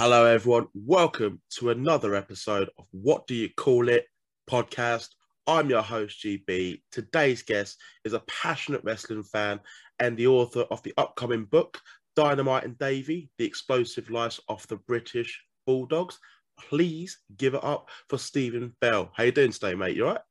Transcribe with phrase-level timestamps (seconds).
[0.00, 0.68] Hello, everyone.
[0.74, 4.06] Welcome to another episode of What Do You Call It
[4.48, 5.08] podcast.
[5.48, 6.82] I'm your host, GB.
[6.92, 9.58] Today's guest is a passionate wrestling fan
[9.98, 11.80] and the author of the upcoming book,
[12.14, 16.20] Dynamite and Davey The Explosive Lives of the British Bulldogs.
[16.68, 19.10] Please give it up for Stephen Bell.
[19.16, 19.96] How you doing today, mate?
[19.96, 20.22] You all right?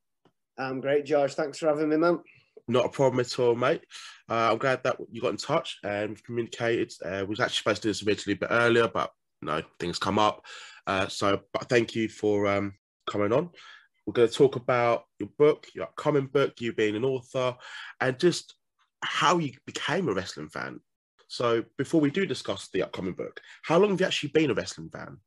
[0.58, 1.34] I'm great, George.
[1.34, 2.22] Thanks for having me, man.
[2.70, 3.82] Not a problem at all, mate.
[4.30, 6.94] Uh, I'm glad that you got in touch and communicated.
[7.04, 9.12] Uh, we was actually supposed to do this originally a bit earlier, but
[9.42, 10.46] know things come up.
[10.86, 12.74] Uh, so, but thank you for um,
[13.10, 13.50] coming on.
[14.06, 17.56] We're going to talk about your book, your upcoming book, you being an author,
[18.00, 18.56] and just
[19.04, 20.80] how you became a wrestling fan.
[21.28, 24.54] So, before we do discuss the upcoming book, how long have you actually been a
[24.54, 25.18] wrestling fan?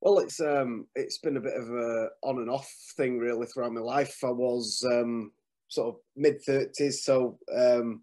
[0.00, 3.72] Well, it's um, it's been a bit of a on and off thing really throughout
[3.72, 4.16] my life.
[4.24, 5.32] I was um,
[5.68, 8.02] sort of mid thirties, so um,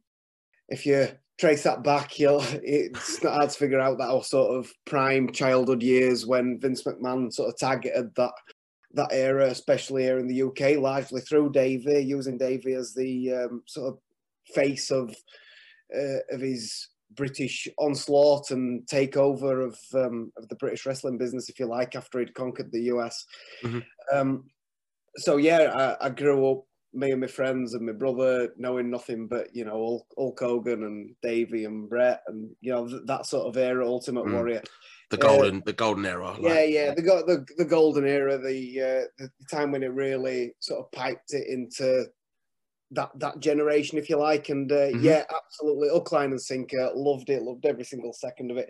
[0.70, 1.08] if you
[1.40, 5.32] trace that back, you'll it's not hard to figure out that our sort of prime
[5.32, 8.34] childhood years when Vince McMahon sort of targeted that
[8.94, 13.64] that era, especially here in the UK, largely through Davey, using Davey as the um,
[13.68, 14.00] sort of
[14.54, 15.16] face of
[15.96, 21.60] uh, of his British onslaught and takeover of um, of the British wrestling business, if
[21.60, 23.26] you like, after he'd conquered the US.
[23.64, 23.80] Mm-hmm.
[24.14, 24.46] Um,
[25.18, 29.28] so yeah, I, I, grew up me and my friends and my brother knowing nothing
[29.28, 33.58] but you know Hulk Hogan and Davey and Bret and you know that sort of
[33.58, 34.34] era, Ultimate mm.
[34.34, 34.64] Warrior.
[35.10, 36.32] The golden, uh, the golden era.
[36.32, 36.42] Like.
[36.42, 40.82] Yeah, yeah, the, the the golden era, the uh, the time when it really sort
[40.82, 42.08] of piped it into
[42.92, 44.50] that that generation, if you like.
[44.50, 45.04] And uh, mm-hmm.
[45.04, 46.92] yeah, absolutely, hook, line, and sinker.
[46.94, 47.42] Loved it.
[47.42, 48.70] Loved every single second of it.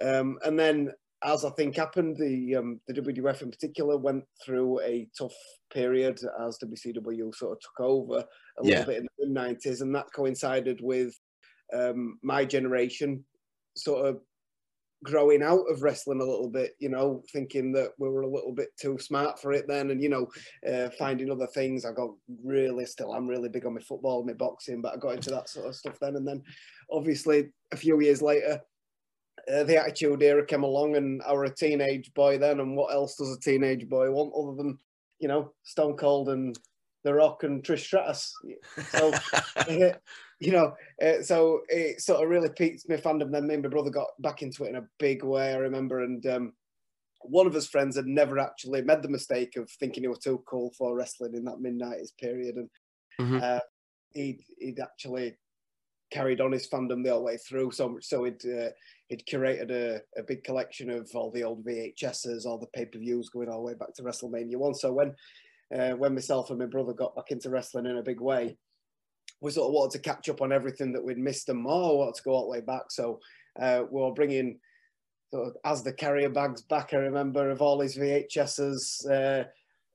[0.00, 0.90] Um, and then
[1.24, 5.34] as I think happened, the um, the WWF in particular went through a tough
[5.72, 8.24] period as WCW sort of took over
[8.58, 8.84] a little yeah.
[8.84, 11.14] bit in the nineties, and that coincided with
[11.72, 13.24] um, my generation
[13.76, 14.20] sort of
[15.02, 18.52] growing out of wrestling a little bit, you know, thinking that we were a little
[18.52, 20.28] bit too smart for it then, and you know,
[20.70, 21.84] uh, finding other things.
[21.84, 22.10] I got
[22.44, 25.48] really still, I'm really big on my football, my boxing, but I got into that
[25.48, 26.42] sort of stuff then, and then
[26.90, 28.60] obviously a few years later
[29.52, 32.60] uh, the Attitude Era came along, and I was a teenage boy then.
[32.60, 34.78] And what else does a teenage boy want other than,
[35.18, 36.58] you know, Stone Cold and
[37.04, 38.34] The Rock and Trish Stratus?
[38.90, 39.12] So,
[39.56, 39.96] uh,
[40.40, 43.30] you know, uh, so it sort of really piqued my fandom.
[43.30, 45.52] Then me and my brother got back into it in a big way.
[45.52, 46.52] I remember, and um,
[47.20, 50.42] one of his friends had never actually made the mistake of thinking he was too
[50.46, 52.70] cool for wrestling in that mid nineties period, and
[53.20, 53.40] mm-hmm.
[53.42, 53.60] uh,
[54.12, 55.36] he'd he'd actually
[56.10, 57.72] carried on his fandom the whole way through.
[57.72, 58.70] So so he'd uh,
[59.08, 62.98] he'd curated a, a big collection of all the old VHSs, all the pay per
[62.98, 64.74] views going all the way back to WrestleMania one.
[64.74, 65.14] So when
[65.74, 68.56] uh, when myself and my brother got back into wrestling in a big way,
[69.40, 71.92] we sort of wanted to catch up on everything that we'd missed and more.
[71.92, 72.90] We wanted to go all the way back.
[72.90, 73.20] So
[73.60, 74.58] uh, we were bringing
[75.32, 76.92] sort of, as the carrier bags back.
[76.92, 79.44] I remember of all his VHSs uh,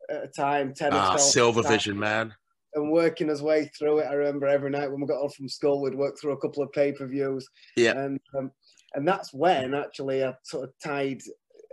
[0.09, 0.74] at a time.
[0.74, 2.34] 10 ah, Silver Vision, man
[2.74, 4.07] and working his way through it.
[4.09, 6.63] I remember every night when we got home from school, we'd work through a couple
[6.63, 7.47] of pay per views.
[7.75, 7.97] Yeah.
[7.97, 8.52] And um,
[8.94, 11.22] and that's when actually I sort of tied,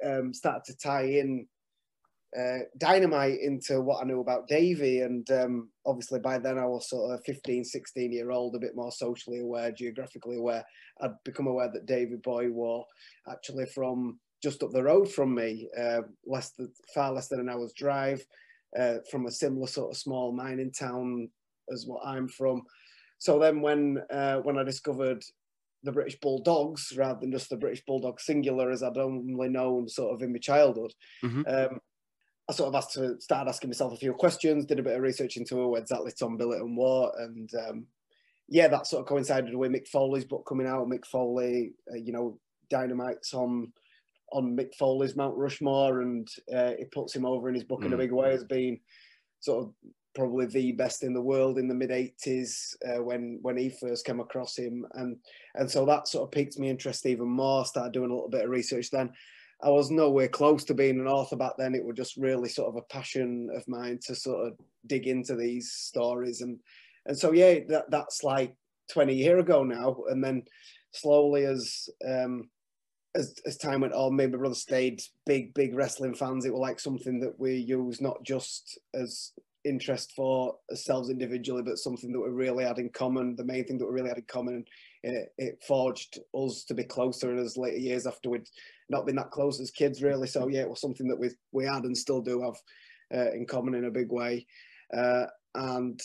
[0.05, 1.47] um, started to tie in
[2.39, 5.01] uh, Dynamite into what I knew about Davey.
[5.01, 8.77] And um, obviously by then I was sort of 15, 16 year old, a bit
[8.77, 10.65] more socially aware, geographically aware.
[11.01, 12.85] I'd become aware that Davey Boy was
[13.31, 17.49] actually from just up the road from me, uh, less than, far less than an
[17.49, 18.25] hour's drive
[18.79, 21.29] uh, from a similar sort of small mining town
[21.73, 22.63] as what I'm from.
[23.19, 25.23] So then when uh, when I discovered
[25.83, 30.15] the British Bulldogs rather than just the British Bulldog singular as I'd only known sort
[30.15, 30.93] of in my childhood,
[31.25, 31.43] mm-hmm.
[31.47, 31.81] um,
[32.49, 35.03] I sort of asked to start asking myself a few questions, did a bit of
[35.03, 37.87] research into exactly Tom Billington and what, and um,
[38.49, 40.87] yeah, that sort of coincided with Mick Foley's book coming out.
[40.87, 42.39] Mick Foley, uh, you know,
[42.71, 43.73] Dynamite's on
[44.33, 47.87] on Mick Foley's Mount Rushmore, and uh, he puts him over in his book mm.
[47.87, 48.01] in a mm.
[48.01, 48.81] big way as being
[49.41, 49.73] sort of
[50.15, 54.07] probably the best in the world in the mid 80s uh, when when he first
[54.07, 54.85] came across him.
[54.95, 55.17] And
[55.55, 57.65] and so that sort of piqued me interest even more.
[57.65, 59.13] Started doing a little bit of research then.
[59.63, 61.75] I was nowhere close to being an author back then.
[61.75, 65.37] It was just really sort of a passion of mine to sort of dig into
[65.37, 66.41] these stories.
[66.41, 66.59] And
[67.05, 68.55] and so yeah that, that's like
[68.93, 69.97] 20 year ago now.
[70.09, 70.43] And then
[70.93, 72.49] slowly as um
[73.17, 76.45] as, as time went on, me and my brother stayed big, big wrestling fans.
[76.45, 79.33] It was like something that we use not just as
[79.65, 83.35] interest for ourselves individually, but something that we really had in common.
[83.35, 84.65] The main thing that we really had in common,
[85.03, 88.49] it, it forged us to be closer in as later years after we'd
[88.89, 90.29] not been that close as kids, really.
[90.29, 93.47] So yeah, it was something that we we had and still do have uh, in
[93.47, 94.47] common in a big way.
[94.97, 96.01] Uh, and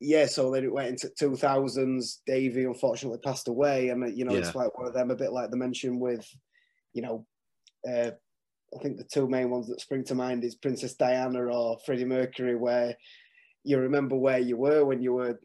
[0.00, 2.18] yeah, so then it went into 2000s.
[2.26, 4.38] Davey unfortunately passed away, and uh, you know yeah.
[4.38, 6.26] it's like one of them, a bit like the mention with,
[6.94, 7.26] you know,
[7.88, 8.10] uh,
[8.74, 12.06] I think the two main ones that spring to mind is Princess Diana or Freddie
[12.06, 12.96] Mercury, where
[13.62, 15.38] you remember where you were when you were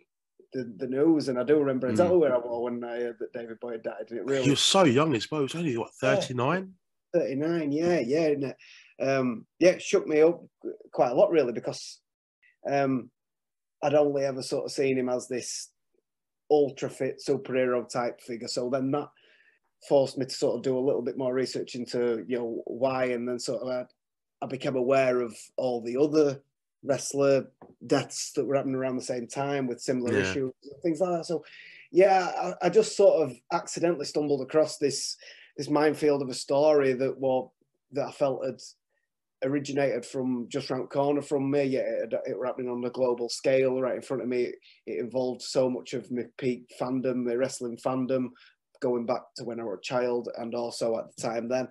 [0.54, 2.22] the, the news, and I do remember exactly mm.
[2.22, 4.06] where I was when I heard that Davey Boy died.
[4.10, 5.42] And it really was so young as well.
[5.42, 6.72] Was only what thirty nine.
[7.14, 8.52] Thirty nine, yeah, yeah,
[9.02, 9.72] um, yeah.
[9.72, 10.42] It shook me up
[10.94, 12.00] quite a lot really because
[12.70, 13.10] um,
[13.84, 15.70] I'd only ever sort of seen him as this
[16.50, 18.48] ultra fit superhero type figure.
[18.48, 19.10] So then that
[19.88, 23.06] forced me to sort of do a little bit more research into you know why,
[23.06, 23.86] and then sort of I,
[24.44, 26.42] I became aware of all the other
[26.84, 27.48] wrestler
[27.88, 30.20] deaths that were happening around the same time with similar yeah.
[30.20, 31.26] issues and things like that.
[31.26, 31.44] So
[31.92, 35.18] yeah, I, I, just sort of accidentally stumbled across this
[35.58, 37.54] this minefield of a story that well
[37.94, 38.60] that I felt had
[39.44, 41.64] originated from just around corner from me.
[41.64, 44.52] Yeah, it, it were happening on a global scale right in front of me.
[44.86, 48.30] It involved so much of my peak fandom, my wrestling fandom,
[48.82, 51.68] going back to when I was a child and also at the time then.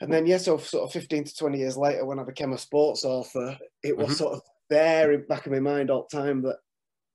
[0.00, 2.58] And then, yeah, so sort of 15 to 20 years later, when I became a
[2.58, 4.14] sports author, it was mm-hmm.
[4.14, 6.56] sort of there in back of my mind all the time that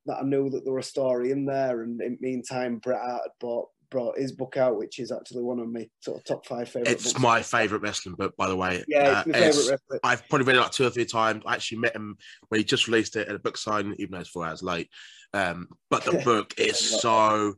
[0.06, 1.84] that I knew that there was a story in there.
[1.84, 5.44] And in the meantime, Bret Hart had bought, brought his book out, which is actually
[5.44, 6.92] one of my sort of top five favorite.
[6.92, 7.22] It's books.
[7.22, 8.84] my favorite wrestling book, by the way.
[8.88, 11.44] Yeah, it's uh, favorite I've probably read it like two or three times.
[11.46, 12.18] I actually met him
[12.50, 14.90] when he just released it at a book sign, even though it's four hours late.
[15.34, 17.56] Um, but the book is so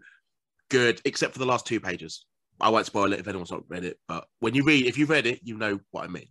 [0.70, 2.26] good, except for the last two pages.
[2.60, 5.06] I won't spoil it if anyone's not read it, but when you read, if you
[5.06, 6.28] read it, you know what I mean.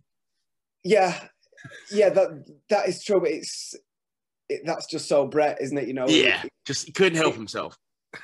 [0.83, 1.19] Yeah,
[1.91, 3.19] yeah, that that is true.
[3.19, 3.75] But it's
[4.49, 5.87] it, that's just so Bret, isn't it?
[5.87, 6.07] You know.
[6.07, 7.77] Yeah, it, just he couldn't help it, himself.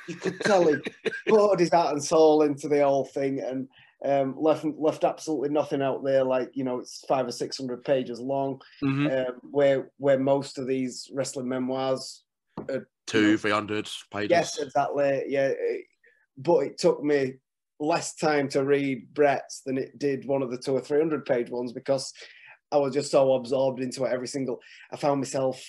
[0.06, 0.80] You could tell he
[1.28, 3.68] poured his heart and soul into the whole thing, and
[4.04, 6.24] um, left left absolutely nothing out there.
[6.24, 9.06] Like you know, it's five or six hundred pages long, mm-hmm.
[9.06, 12.22] um, where where most of these wrestling memoirs
[12.68, 14.30] are, two you know, three hundred pages.
[14.30, 15.24] Yes, exactly.
[15.26, 15.52] Yeah,
[16.36, 17.34] but it took me
[17.80, 21.24] less time to read Bret's than it did one of the two or three hundred
[21.24, 22.12] page ones because
[22.70, 24.60] I was just so absorbed into it every single.
[24.92, 25.62] I found myself,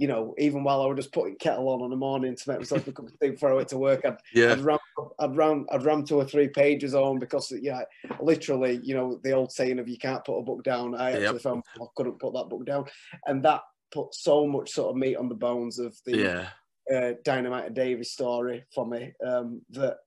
[0.00, 2.60] you know, even while I was just putting kettle on in the morning to make
[2.60, 4.52] myself a cup of tea before I went to work, I'd, yeah.
[4.52, 4.78] I'd ram,
[5.18, 7.82] I'd ram, I'd ram two or three pages on because yeah,
[8.18, 10.94] literally, you know, the old saying of you can't put a book down.
[10.94, 11.42] I actually yep.
[11.42, 12.86] found I couldn't put that book down,
[13.26, 13.60] and that
[13.92, 16.96] put so much sort of meat on the bones of the yeah.
[16.96, 19.98] uh, Dynamite and Davey's story for me um, that.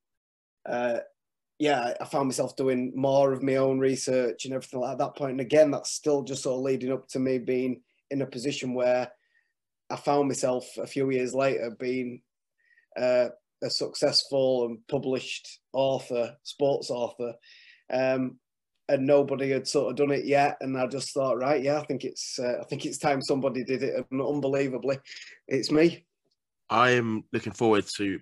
[0.68, 1.00] Uh,
[1.60, 5.34] yeah, I found myself doing more of my own research and everything like that point.
[5.34, 8.74] And again, that's still just sort of leading up to me being in a position
[8.74, 9.10] where
[9.94, 12.22] I found myself a few years later being
[12.98, 13.28] uh,
[13.62, 17.36] a successful and published author, sports author.
[17.92, 18.40] Um,
[18.90, 21.86] and nobody had sort of done it yet, and I just thought, right, yeah, I
[21.86, 24.98] think it's, uh, I think it's time somebody did it, and unbelievably,
[25.48, 26.06] it's me.
[26.70, 28.20] I am looking forward to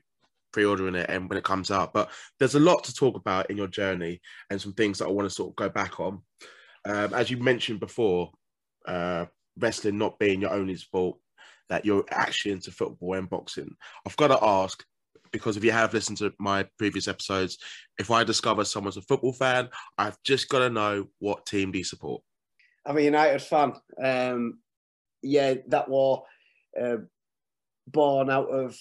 [0.51, 1.93] pre-ordering it and when it comes out.
[1.93, 4.19] But there's a lot to talk about in your journey
[4.49, 6.21] and some things that I want to sort of go back on.
[6.85, 8.31] Um, as you mentioned before,
[8.85, 9.25] uh,
[9.57, 11.17] wrestling not being your only sport,
[11.71, 13.73] that you're actually into football and boxing.
[14.05, 14.83] I've got to ask
[15.31, 17.57] because if you have listened to my previous episodes,
[17.97, 21.77] if I discover someone's a football fan, I've just got to know what team do
[21.77, 22.21] you support.
[22.85, 23.71] I'm a United fan.
[24.03, 24.59] Um,
[25.23, 26.25] yeah, that war
[26.79, 26.97] uh,
[27.87, 28.77] born out of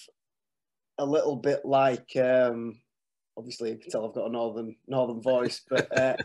[0.97, 2.77] a little bit like um,
[3.37, 6.17] obviously you can tell I've got a northern northern voice, but uh,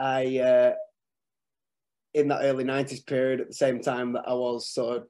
[0.00, 0.72] I uh,
[2.14, 5.08] in that early '90s period, at the same time that I was sort of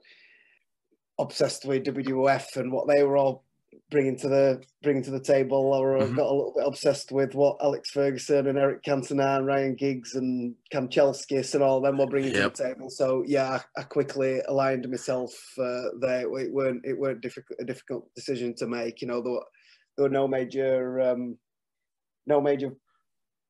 [1.19, 3.45] obsessed with WWF and what they were all
[3.91, 6.15] bringing to the bringing to the table, or mm-hmm.
[6.15, 10.15] got a little bit obsessed with what Alex Ferguson and Eric Cantona and Ryan Giggs
[10.15, 12.55] and Kanchelskis and all them were bringing yep.
[12.55, 12.91] to the table.
[12.91, 16.23] So yeah, I, I quickly aligned myself uh, there.
[16.23, 19.01] It weren't it weren't difficult a difficult decision to make.
[19.01, 19.47] You know, there were,
[19.97, 21.39] there were no major um,
[22.27, 22.73] no major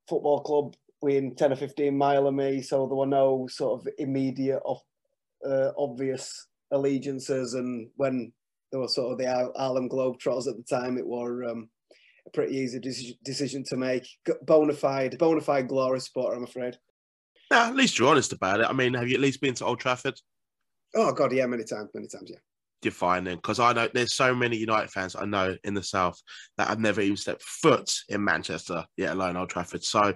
[0.09, 3.89] football club within ten or fifteen mile of me, so there were no sort of
[3.99, 4.63] immediate,
[5.45, 7.55] uh, obvious allegiances.
[7.55, 8.33] And when
[8.71, 10.99] there were sort of the Harlem Globetrotters at the time.
[10.99, 11.69] It was um,
[12.27, 14.07] a pretty easy de- decision to make.
[14.43, 16.77] Bona fide, bona fide glory sport, I'm afraid.
[17.51, 18.67] Yeah, at least you're honest about it.
[18.69, 20.21] I mean, have you at least been to Old Trafford?
[20.95, 22.39] Oh God, yeah, many times, many times, yeah.
[22.83, 25.83] You're fine then, because I know there's so many United fans I know in the
[25.83, 26.21] south
[26.59, 29.83] that have never even stepped foot in Manchester, yet alone Old Trafford.
[29.83, 30.15] So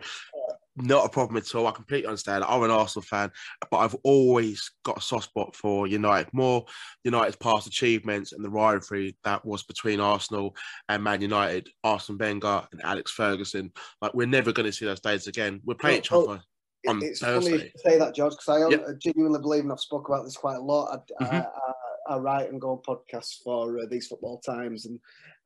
[0.76, 1.66] not a problem at all.
[1.66, 2.44] I completely understand.
[2.44, 3.30] I'm an Arsenal fan,
[3.70, 6.32] but I've always got a soft spot for United.
[6.32, 6.64] More
[7.04, 10.56] United's past achievements and the rivalry that was between Arsenal
[10.88, 13.72] and Man United, Arsene Wenger and Alex Ferguson.
[14.00, 15.60] Like we're never going to see those days again.
[15.64, 16.40] We're playing each other.
[16.88, 17.50] on it's Thursday.
[17.50, 18.86] funny to say that, George, because I yep.
[18.98, 21.00] genuinely believe, and I've spoke about this quite a lot.
[21.20, 21.36] I, mm-hmm.
[21.36, 24.98] I, I, I write and go on podcasts for uh, these football times, and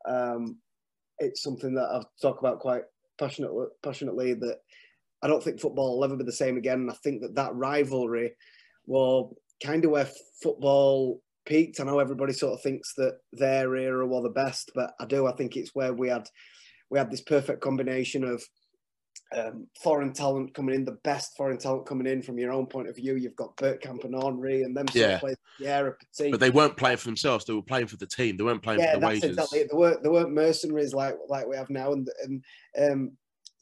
[0.09, 0.59] um,
[1.18, 2.83] it's something that I've talked about quite
[3.18, 3.66] passionately.
[3.83, 4.61] Passionately, that
[5.23, 6.81] I don't think football will ever be the same again.
[6.81, 8.33] And I think that that rivalry
[8.87, 10.09] will kind of where
[10.43, 11.81] football peaked.
[11.81, 15.27] I know everybody sort of thinks that their era were the best, but I do.
[15.27, 16.29] I think it's where we had
[16.91, 18.43] we had this perfect combination of
[19.35, 22.89] um, foreign talent coming in, the best foreign talent coming in from your own point
[22.89, 23.17] of view.
[23.17, 25.19] You've got Bergkamp and Henry and them yeah.
[25.19, 26.31] players, yeah, Petit.
[26.31, 28.37] But they weren't playing for themselves; they were playing for the team.
[28.37, 29.31] They weren't playing yeah, for the that's wages.
[29.31, 29.63] Exactly.
[29.65, 31.93] They weren't they weren't mercenaries like like we have now.
[31.93, 32.45] And and
[32.91, 33.13] um,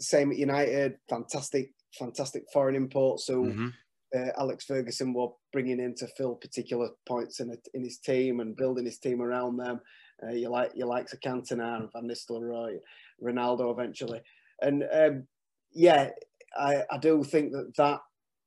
[0.01, 3.27] same at United, fantastic fantastic foreign imports.
[3.27, 3.45] So.
[3.45, 3.73] Mhm.
[4.15, 8.39] Uh, Alex Ferguson were bringing in to fill particular points in, a, in his team
[8.39, 9.81] and building his team around them.
[10.23, 12.79] Uh, you like you like Cantona and Van Nistelrooy,
[13.21, 14.21] Ronaldo eventually,
[14.63, 15.27] and um,
[15.73, 16.11] yeah,
[16.57, 18.01] I, I do think that that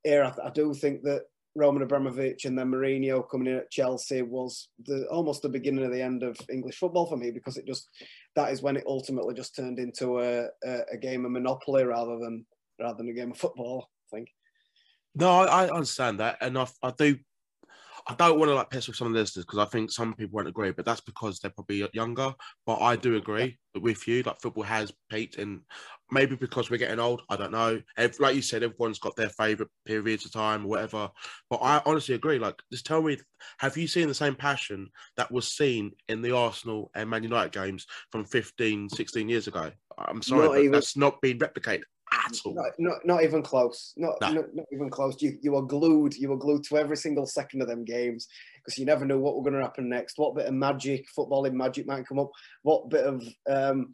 [0.06, 0.34] era.
[0.42, 1.24] I do think that
[1.56, 5.92] Roman Abramovich and then Mourinho coming in at Chelsea was the almost the beginning of
[5.92, 7.90] the end of English football for me because it just
[8.38, 12.20] that is when it ultimately just turned into a, a, a game of monopoly rather
[12.20, 12.46] than
[12.80, 13.90] rather than a game of football.
[13.90, 14.30] I think.
[15.16, 17.18] No, I, I understand that, and I, I do.
[18.10, 20.14] I don't want to like piss with some of the listeners because I think some
[20.14, 22.34] people won't agree, but that's because they're probably younger.
[22.66, 24.24] But I do agree with you.
[24.24, 25.62] Like football has peaked, and
[26.10, 27.82] maybe because we're getting old, I don't know.
[28.20, 31.10] Like you said, everyone's got their favorite periods of time or whatever.
[31.50, 32.40] But I honestly agree.
[32.40, 33.18] Like, just tell me,
[33.60, 34.88] have you seen the same passion
[35.18, 39.70] that was seen in the Arsenal and Man United games from 15, 16 years ago?
[39.98, 41.84] I'm sorry, Not even- that's not been replicated
[42.26, 42.54] at all.
[42.54, 43.94] Not, not, not even close.
[43.98, 44.32] Not, No.
[44.32, 45.22] not not even close.
[45.22, 46.16] You you were glued.
[46.16, 49.36] You were glued to every single second of them games because you never knew what
[49.36, 50.18] were going to happen next.
[50.18, 52.32] What bit of magic, footballing magic might come up.
[52.64, 53.94] What bit of um,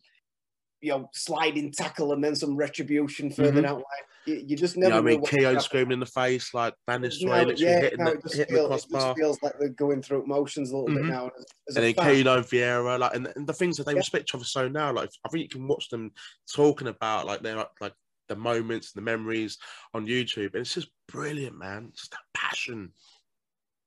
[0.81, 3.63] you know sliding tackle and then some retribution further Mhm.
[3.63, 3.83] down line.
[4.25, 4.91] You, you just You never.
[4.95, 5.63] know, I mean, knew what was gonna Keown happen.
[5.65, 8.55] screaming in the face, like Van Nistelrooy Now, literally yeah, hitting, now the, it hitting
[8.55, 9.01] the it crossbar.
[9.01, 10.95] just feels like they're going through motions a little Mhm.
[11.01, 11.29] bit now.
[11.67, 13.97] As and a then fan, and Vieira, like, and, and the things that they Yeah.
[13.97, 16.11] respect each other so now, like, I think you can watch them
[16.53, 17.93] talking about like their like
[18.33, 19.57] the moments, the memories
[19.93, 21.91] on YouTube, and it's just brilliant, man.
[21.95, 22.93] Just that passion.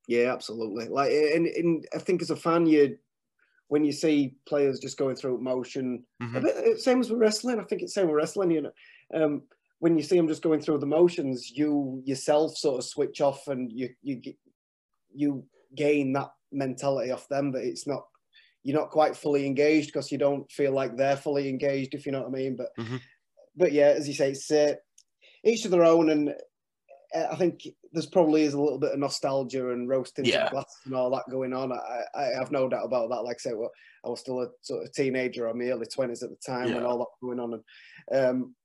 [0.07, 0.87] Yeah, absolutely.
[0.87, 2.97] Like, and, and I think as a fan, you
[3.69, 6.43] when you see players just going through motion, a Mhm.
[6.43, 7.59] bit, uh, same as with wrestling.
[7.59, 8.51] I think it's same with wrestling.
[8.51, 8.71] You know,
[9.13, 9.43] um,
[9.79, 13.47] when you see them just going through the motions, you yourself sort of switch off,
[13.47, 14.37] and you you get-
[15.13, 18.07] you gain that mentality off them that it's not
[18.63, 22.11] you're not quite fully engaged because you don't feel like they're fully engaged, if you
[22.11, 22.55] know what I mean.
[22.55, 23.01] But Mhm.
[23.57, 24.75] But yeah, as you say, it's uh,
[25.43, 26.29] each to their own, and
[27.15, 30.49] uh, I think there's probably is a little bit of nostalgia and roasting Yeah.
[30.49, 31.71] glasses and all that going on.
[31.71, 33.23] I, I have no doubt about that.
[33.23, 33.71] Like I say, well,
[34.05, 36.89] I was still a sort of teenager, I'm early twenties at the time when Yeah.
[36.89, 37.61] all that was going on,
[38.11, 38.55] and um,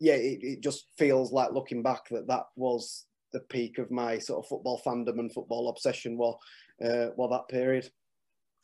[0.00, 4.18] yeah, it, it just feels like looking back that that was the peak of my
[4.18, 6.16] sort of football fandom and football obsession.
[6.16, 6.40] Well,
[6.84, 7.90] uh, well, that period.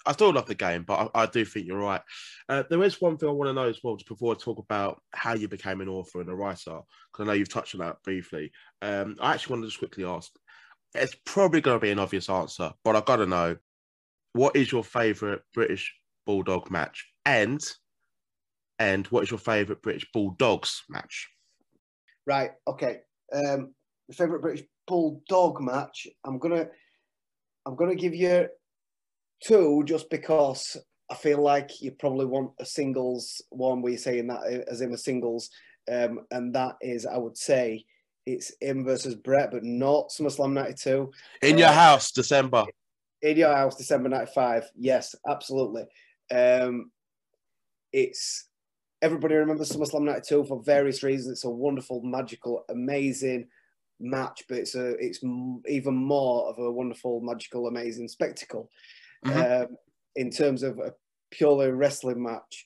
[0.06, 2.02] I still love the game, but I, I do think you're right.
[2.48, 4.58] Uh, there is one thing I want to know as well, just before I talk
[4.58, 6.80] about how you became an author and a writer,
[7.12, 8.52] because I know you've touched on that briefly.
[8.82, 10.30] Um, I actually want to just quickly ask.
[10.94, 13.56] It's probably going to be an obvious answer, but I've got to know
[14.32, 15.94] what is your favourite British
[16.26, 17.60] Bulldog match, and
[18.78, 21.28] and what is your favourite British Bulldogs match?
[22.26, 22.52] Right.
[22.66, 22.98] Okay.
[23.32, 23.74] Um,
[24.12, 26.06] favorite British bulldog match.
[26.24, 26.68] I'm gonna,
[27.66, 28.48] I'm gonna give you
[29.44, 30.76] two just because
[31.10, 34.92] I feel like you probably want a singles one where you're saying that as in
[34.92, 35.50] a singles,
[35.90, 37.84] um, and that is I would say
[38.26, 41.10] it's him versus Bret, but not SummerSlam '92
[41.42, 42.64] In your Uh, house, December.
[43.20, 44.64] in your house, December '95.
[44.76, 45.84] Yes, absolutely.
[46.30, 46.90] Um,
[47.92, 48.48] it's
[49.02, 51.32] everybody remembers SummerSlam '92 for various reasons.
[51.32, 53.48] It's a wonderful, magical, amazing
[54.00, 58.70] match, but it's a it's m- even more of a wonderful, magical, amazing spectacle.
[59.26, 59.62] Mhm.
[59.64, 59.76] Um,
[60.16, 60.92] in terms of a
[61.30, 62.64] purely wrestling match,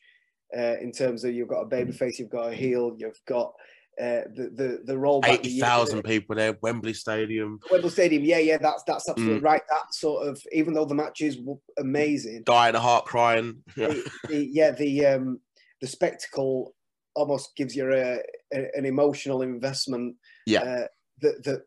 [0.57, 3.53] uh, in terms of you've got a babyface, you've got a heel, you've got
[4.00, 7.59] uh, the the the roll Eighty thousand people there, Wembley Stadium.
[7.71, 9.45] Wembley Stadium, yeah, yeah, that's that's absolutely Mm.
[9.45, 9.62] right.
[9.71, 11.38] That sort of, even though the match is
[11.79, 13.62] amazing, Diana Hart, crying.
[13.77, 15.41] the, the, yeah, the um,
[15.81, 16.75] the spectacle
[17.17, 18.21] almost gives you a,
[18.55, 20.15] a- an emotional investment.
[20.47, 20.62] Yeah.
[20.62, 20.87] Uh,
[21.23, 21.62] that that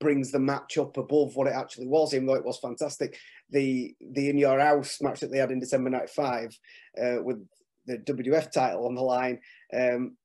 [0.00, 3.18] brings the match up above what it actually was, even though it was fantastic.
[3.50, 6.58] The the in your house match that they had in December '95
[7.00, 7.46] uh, with
[7.86, 9.40] the WF title on the line,
[9.76, 10.16] um,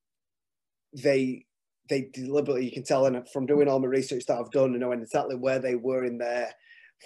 [0.93, 1.45] they
[1.89, 4.79] they deliberately you can tell and from doing all my research that I've done and
[4.79, 6.51] knowing exactly where they were in their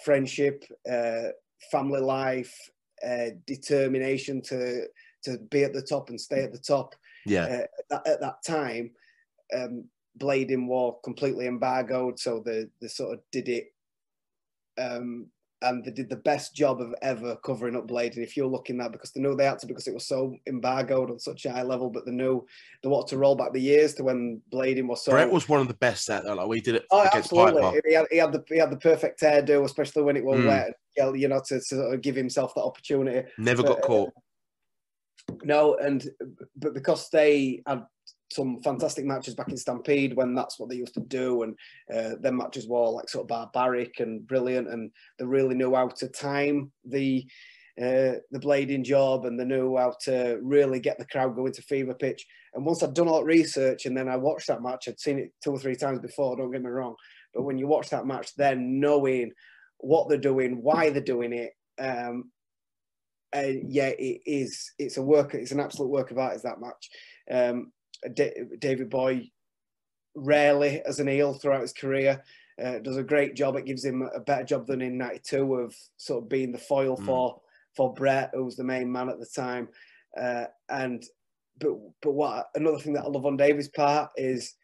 [0.04, 1.28] friendship, uh,
[1.70, 2.54] family life,
[3.06, 4.86] uh, determination to
[5.24, 6.94] to be at the top and stay at the top.
[7.26, 7.44] yeah.
[7.44, 8.90] Uh, at, that, at that time,
[9.54, 9.84] um,
[10.18, 13.72] Blading war completely embargoed, so they they sort of did it
[14.78, 15.26] um,
[15.62, 18.14] and they did the best job of ever covering up Blade.
[18.14, 20.34] And if you're looking that, because they knew they had to, because it was so
[20.46, 22.46] embargoed on such a high level, but they knew
[22.82, 25.12] they wanted to roll back the years to when blading was so.
[25.12, 26.36] Bret was one of the best at that.
[26.36, 27.80] Like we did it Oh, against absolutely.
[27.86, 30.46] He had, he had the he had the perfect hairdo, especially when it was Mm.
[30.46, 30.74] wet.
[30.96, 33.28] You know, to, to sort of give himself that opportunity.
[33.38, 34.12] Never got But, uh, caught.
[35.44, 36.08] No, and
[36.56, 37.84] but because they had
[38.30, 41.56] some fantastic matches back in Stampede when that's what they used to do, and
[41.92, 45.88] uh, their matches were like sort of barbaric and brilliant, and they really knew how
[45.88, 47.26] to time the
[47.80, 51.62] uh, the blading job, and they knew how to really get the crowd going to
[51.62, 52.24] fever pitch.
[52.54, 55.18] And once I'd done all that research, and then I watched that match, I'd seen
[55.18, 56.36] it two or three times before.
[56.36, 56.94] Don't get me wrong,
[57.34, 59.32] but when you watch that match, then knowing
[59.78, 61.52] what they're doing, why they're doing it.
[61.78, 62.30] Um,
[63.32, 64.72] and yeah, it is.
[64.78, 65.34] It's a work.
[65.34, 66.36] It's an absolute work of art.
[66.36, 66.90] Is that match?
[67.30, 67.72] Um,
[68.08, 69.30] Davey Boy
[70.14, 72.22] rarely as an heel throughout his career
[72.62, 73.56] uh, does a great job.
[73.56, 76.96] It gives him a better job than in '92 of sort of being the foil
[76.96, 77.06] Mm.
[77.06, 77.40] for
[77.76, 79.68] for Bret, who was the main man at the time.
[80.16, 81.04] Uh, and
[81.58, 84.54] but but what another thing that I love on Davey's part is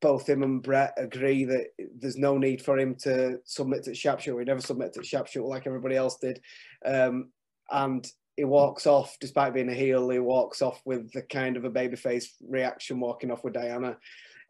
[0.00, 4.40] both him and Bret agree that there's no need for him to submit to Sharpshooter.
[4.40, 6.40] He never submitted to Sharpshooter like everybody else did.
[6.84, 7.30] Um,
[7.70, 8.06] and
[8.36, 11.70] he walks off, despite being a heel, he walks off with the kind of a
[11.70, 13.96] babyface reaction, walking off with Diana.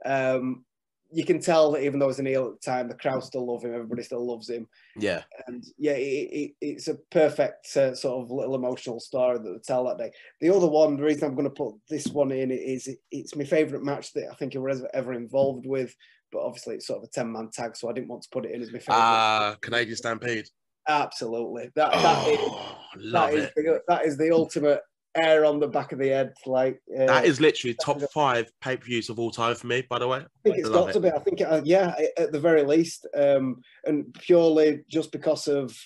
[0.04, 0.64] Um,
[1.12, 3.46] you can tell that even though he's an heel at the time, the crowd still
[3.46, 3.72] love him.
[3.72, 5.22] Everybody still loves him Yeah.
[5.46, 9.58] and yeah, it, it, it's a perfect uh, sort of little emotional story that they
[9.64, 10.10] tell that day.
[10.40, 13.36] The other one, the reason I'm going to put this one in is it, it's
[13.36, 15.94] my favourite match that I think I was ever involved with,
[16.32, 18.46] but obviously it's sort of a 10 man tag, so I didn't want to put
[18.46, 18.98] it in as my favourite.
[18.98, 20.48] Ah, Canadian Stampede.
[20.88, 21.70] Absolutely.
[21.74, 23.52] That, that, is, Oh, that, love is it.
[23.56, 24.80] the, that is the ultimate
[25.16, 26.34] air on the back of the head.
[26.46, 29.82] Like uh, That is literally top five pay per views of all time for me,
[29.88, 30.18] by the way.
[30.18, 30.92] I think it's love got it.
[30.94, 31.10] to be.
[31.10, 35.76] I think, uh, yeah, at the very least, um, and purely just because of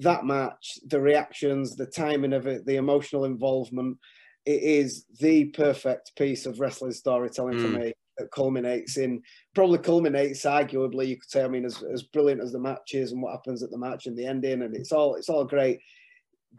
[0.00, 3.98] that match, the reactions, the timing of it, the emotional involvement,
[4.46, 7.80] it is the perfect piece of wrestling storytelling for Mm.
[7.80, 7.94] me that
[8.32, 9.22] culminates in
[9.54, 13.12] probably culminates arguably you could say I mean as, as brilliant as the match is
[13.12, 15.80] and what happens at the match and the ending and it's all it's all great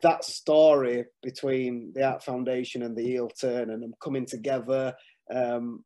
[0.02, 4.94] that story between the Hart Foundation and the heel turn and them coming together
[5.34, 5.84] um,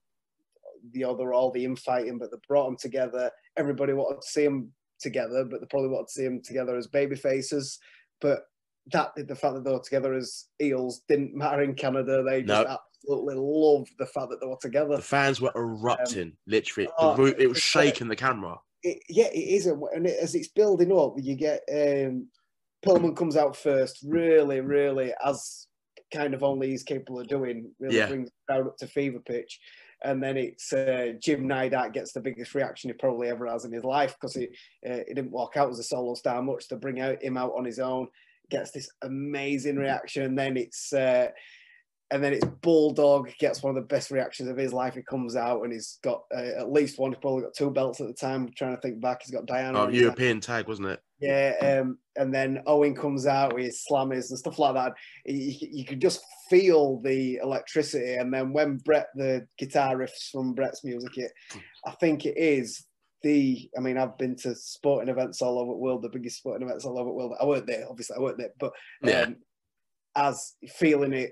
[0.94, 3.32] the other all the infighting, but they brought them together.
[3.58, 6.88] Everybody wanted to see them together, but they probably wanted to see them together as
[6.88, 7.80] baby faces.
[8.22, 8.44] But
[8.92, 12.24] that the fact that they were together as heels didn't matter in Canada.
[12.24, 12.78] They just No.
[13.10, 14.98] Absolutely loved the fact that they were together.
[14.98, 16.90] The fans were erupting, literally.
[17.00, 18.60] oh, the it was shaking the camera.
[18.84, 22.28] It, yeah, it is, and as it's building up, you get um,
[22.86, 25.68] Pillman comes out first, really, really as
[26.14, 27.72] kind of only he's capable of doing.
[27.80, 28.08] Really Yeah.
[28.08, 29.60] brings the crowd up to fever pitch.
[30.04, 33.72] And then it's uh, Jim Neidhart gets the biggest reaction he probably ever has in
[33.72, 34.48] his life because he
[34.88, 37.54] uh, he didn't walk out as a solo star much to bring out him out
[37.58, 38.08] on his own.
[38.52, 41.30] Gets this amazing reaction, and then it's uh,
[42.12, 44.96] and then it's Bulldog gets one of the best reactions of his life.
[44.96, 47.12] He comes out and he's got uh, at least one.
[47.12, 48.44] He's probably got two belts at the time.
[48.44, 49.80] I'm trying to think back, he's got Diana.
[49.82, 51.02] Oh, European tag, wasn't it?
[51.20, 54.94] yeah, um, and then Owen comes out with his slammers and stuff like that.
[55.26, 58.16] You, you could just feel the electricity.
[58.16, 61.32] And then when Bret, the guitar riffs from Bret's music, it,
[61.86, 62.86] I think it is
[63.24, 63.70] the.
[63.76, 66.86] I mean, I've been to sporting events all over the world, the biggest sporting events
[66.86, 67.34] all over the world.
[67.42, 68.72] I weren't there, obviously, I weren't there, but
[69.04, 69.26] um, Yeah.
[70.16, 71.32] as feeling it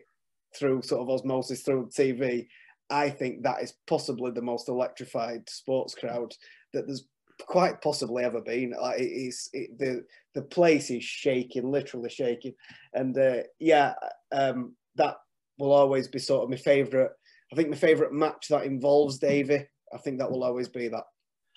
[0.58, 2.48] through sort of osmosis through TV,
[2.90, 6.34] I think that is possibly the most electrified sports crowd
[6.74, 7.08] that there's
[7.42, 8.74] quite possibly ever been.
[8.80, 12.54] Like it is it, the the place is shaking, literally shaking,
[12.94, 13.94] and uh, yeah,
[14.32, 15.18] um, that
[15.58, 17.12] will always be sort of my favourite.
[17.52, 19.66] I think my favourite match that involves Davey.
[19.94, 21.04] I think that will always be that.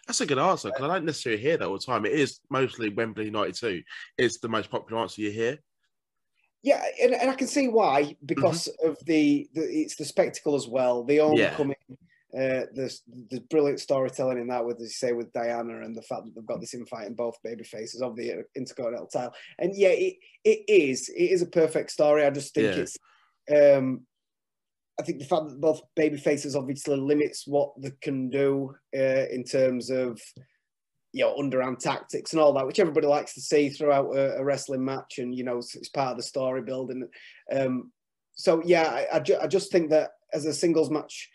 [0.07, 2.07] That's a good answer because I don't necessarily hear that all the time.
[2.07, 3.83] It is mostly Wembley United 2.
[4.17, 5.59] It's the most popular answer you hear.
[6.62, 10.66] Yeah, and, and I can see why because of the, the it's the spectacle as
[10.66, 11.05] well.
[11.05, 11.77] The homecoming,
[12.35, 16.03] uh, there's there's brilliant storytelling in that with as you say with Diana and the
[16.03, 19.33] fact that they've got this infight in both baby faces of the Intercontinental title.
[19.59, 22.27] And yeah, it, it is it is a perfect story.
[22.27, 22.83] I just think Yeah.
[22.83, 22.99] it's
[23.79, 24.07] um
[25.01, 29.27] I think the fact that both baby faces obviously limits what they can do uh,
[29.31, 30.21] in terms of
[31.12, 34.44] you know underhand tactics and all that, which everybody likes to see throughout a, a
[34.44, 37.09] wrestling match, and you know it's, it's part of the story building.
[37.55, 37.92] Um,
[38.35, 41.29] so yeah, I, I, ju- I just think that as a singles match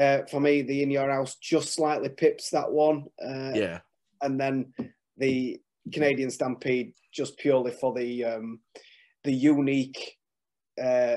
[0.00, 3.80] uh, for me, the In Your House just slightly pips that one, uh, Yeah.
[4.22, 4.72] and then
[5.18, 5.60] the
[5.92, 8.60] Canadian Stampede just purely for the um,
[9.24, 10.16] the unique,
[10.82, 11.16] uh,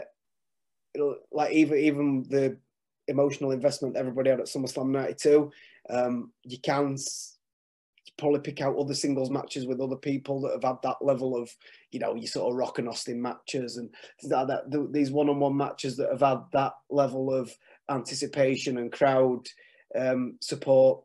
[1.32, 2.58] like even even the
[3.08, 5.52] emotional investment everybody had at SummerSlam '92.
[5.90, 6.98] Um, you can
[8.18, 11.50] probably pick out other singles matches with other people that have had that level of,
[11.92, 13.90] you know, you sort of Rock and Austin matches and
[14.24, 17.52] like that, these one-on-one matches that have had that level of
[17.90, 19.46] anticipation and crowd
[20.00, 21.04] um, support.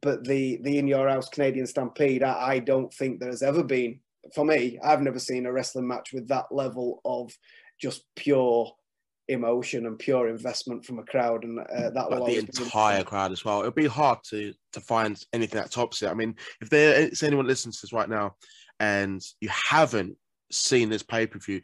[0.00, 3.62] But the the in your house Canadian Stampede, I, I don't think there has ever
[3.62, 4.00] been
[4.34, 4.78] for me.
[4.82, 7.32] I've never seen a wrestling match with that level of
[7.80, 8.72] just pure
[9.28, 13.32] emotion and pure investment from a crowd, and uh, that will be the entire crowd
[13.32, 13.60] as well.
[13.60, 16.08] It'll be hard to to find anything that tops it.
[16.08, 18.34] I mean, if there's anyone listening to this right now,
[18.80, 20.16] and you haven't
[20.50, 21.62] seen this pay per view,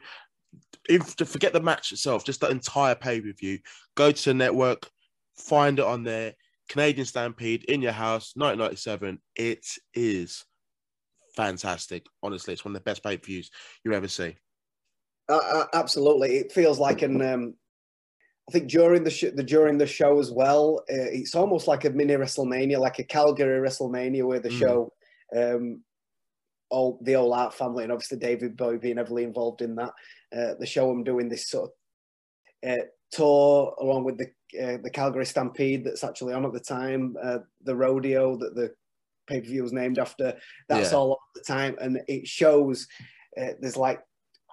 [0.89, 3.59] if to forget the match itself, just the entire pay per view,
[3.95, 4.89] go to the network,
[5.37, 6.33] find it on there.
[6.69, 9.19] Canadian Stampede in your house, 1997.
[9.35, 10.45] It is
[11.35, 12.05] fantastic.
[12.23, 13.51] Honestly, it's one of the best pay per views
[13.83, 14.37] you ever see.
[15.29, 17.21] Uh, absolutely, it feels like an.
[17.21, 17.53] Um,
[18.49, 21.85] I think during the, sh- the during the show as well, uh, it's almost like
[21.85, 24.59] a mini WrestleMania, like a Calgary WrestleMania, where the mm.
[24.59, 24.93] show,
[25.35, 25.83] um,
[26.69, 29.93] all the old Hart family, and obviously Davey Boy being heavily involved in that.
[30.35, 31.69] Uh, the show I'm doing this sort
[32.63, 34.25] of uh, tour along with the
[34.61, 38.73] uh, the Calgary Stampede that's actually on at the time, uh, the rodeo that the
[39.27, 40.33] pay per view was named after.
[40.67, 40.97] That's yeah.
[40.97, 42.87] all at the time, and it shows.
[43.39, 44.01] Uh, there's like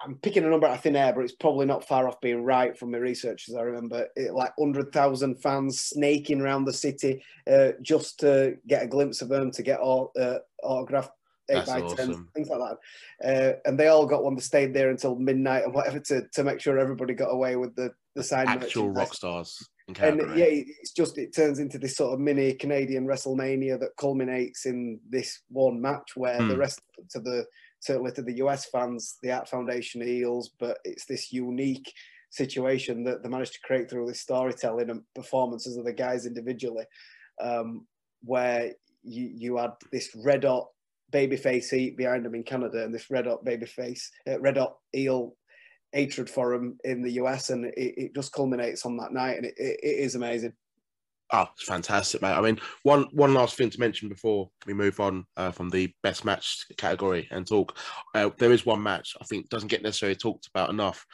[0.01, 2.43] I'm picking a number out of thin air, but it's probably not far off being
[2.43, 4.07] right from my research, as I remember.
[4.15, 9.29] It, like 100,000 fans snaking around the city uh, just to get a glimpse of
[9.29, 11.11] them, to get all, uh, autographed
[11.49, 12.29] eight That's by awesome.
[12.33, 12.77] things like that.
[13.27, 16.43] Uh, and they all got one that stayed there until midnight and whatever to, to
[16.43, 18.47] make sure everybody got away with the, the sign.
[18.47, 19.69] Actual rock stars.
[19.99, 24.67] And yeah, it's just, it turns into this sort of mini Canadian WrestleMania that culminates
[24.67, 26.59] in this one match where the hmm.
[26.59, 27.45] rest to the
[27.79, 31.91] certainly to the US fans, the Hart Foundation Heels, but it's this unique
[32.31, 36.25] situation that they managed to create through all this storytelling and performances of the guys
[36.25, 36.85] individually,
[37.41, 37.85] um,
[38.21, 38.71] where
[39.03, 40.67] you, you had this red hot
[41.11, 45.35] babyface heat behind them in Canada and this red hot babyface, uh, red hot heel
[45.91, 49.45] hatred for them in the US, and it, it just culminates on that night, and
[49.45, 50.53] it, it, it is amazing.
[51.31, 52.33] Oh, it's fantastic, mate.
[52.33, 55.93] I mean, one one last thing to mention before we move on uh, from the
[56.01, 57.77] best match category and talk.
[58.15, 61.05] Uh, there is one match I think doesn't get necessarily talked about enough.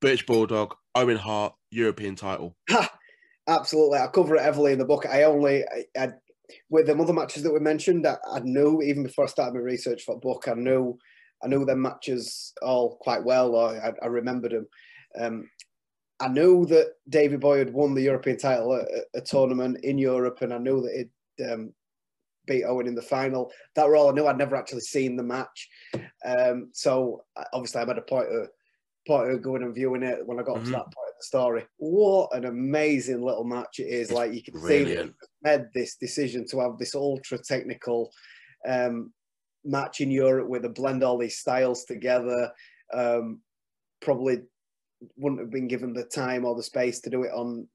[0.00, 2.56] British Bulldog, Owen Hart, European title.
[3.48, 5.06] Absolutely, I cover it heavily in the book.
[5.06, 6.08] I only, I, I,
[6.68, 9.60] with the other matches that we mentioned, I, I, knew even before I started my
[9.60, 10.98] research for the book, I knew,
[11.42, 14.66] I knew them matches all quite well, or I, I remembered them.
[15.18, 15.48] Um,
[16.20, 20.42] I knew that Davey Boy had won the European title at a, tournament in Europe,
[20.42, 21.72] and I knew that he'd um,
[22.46, 23.50] beat Owen in the final.
[23.74, 24.26] That were all I knew.
[24.26, 25.68] I'd never actually seen the match,
[26.24, 28.48] um, so obviously I made a point of
[29.06, 30.66] point of going and viewing it when I got mm-hmm.
[30.66, 31.64] to that point of the story.
[31.78, 34.12] What an amazing little match it is!
[34.12, 35.10] Like you can brilliant.
[35.10, 38.10] see made this decision to have this ultra technical
[38.66, 39.12] um,
[39.64, 42.50] match in Europe where they blend all these styles together.
[42.92, 43.40] Um,
[44.00, 44.42] probably
[45.16, 47.66] wouldn't have been given the time or the space to do it on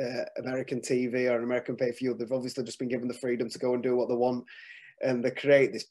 [0.00, 2.14] uh, American TV or American pay per view.
[2.14, 4.44] They've obviously just been given the freedom to go and do what they want,
[5.02, 5.86] and they create this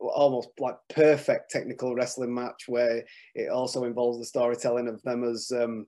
[0.00, 5.52] almost like perfect technical wrestling match where it also involves the storytelling of them as
[5.54, 5.86] um,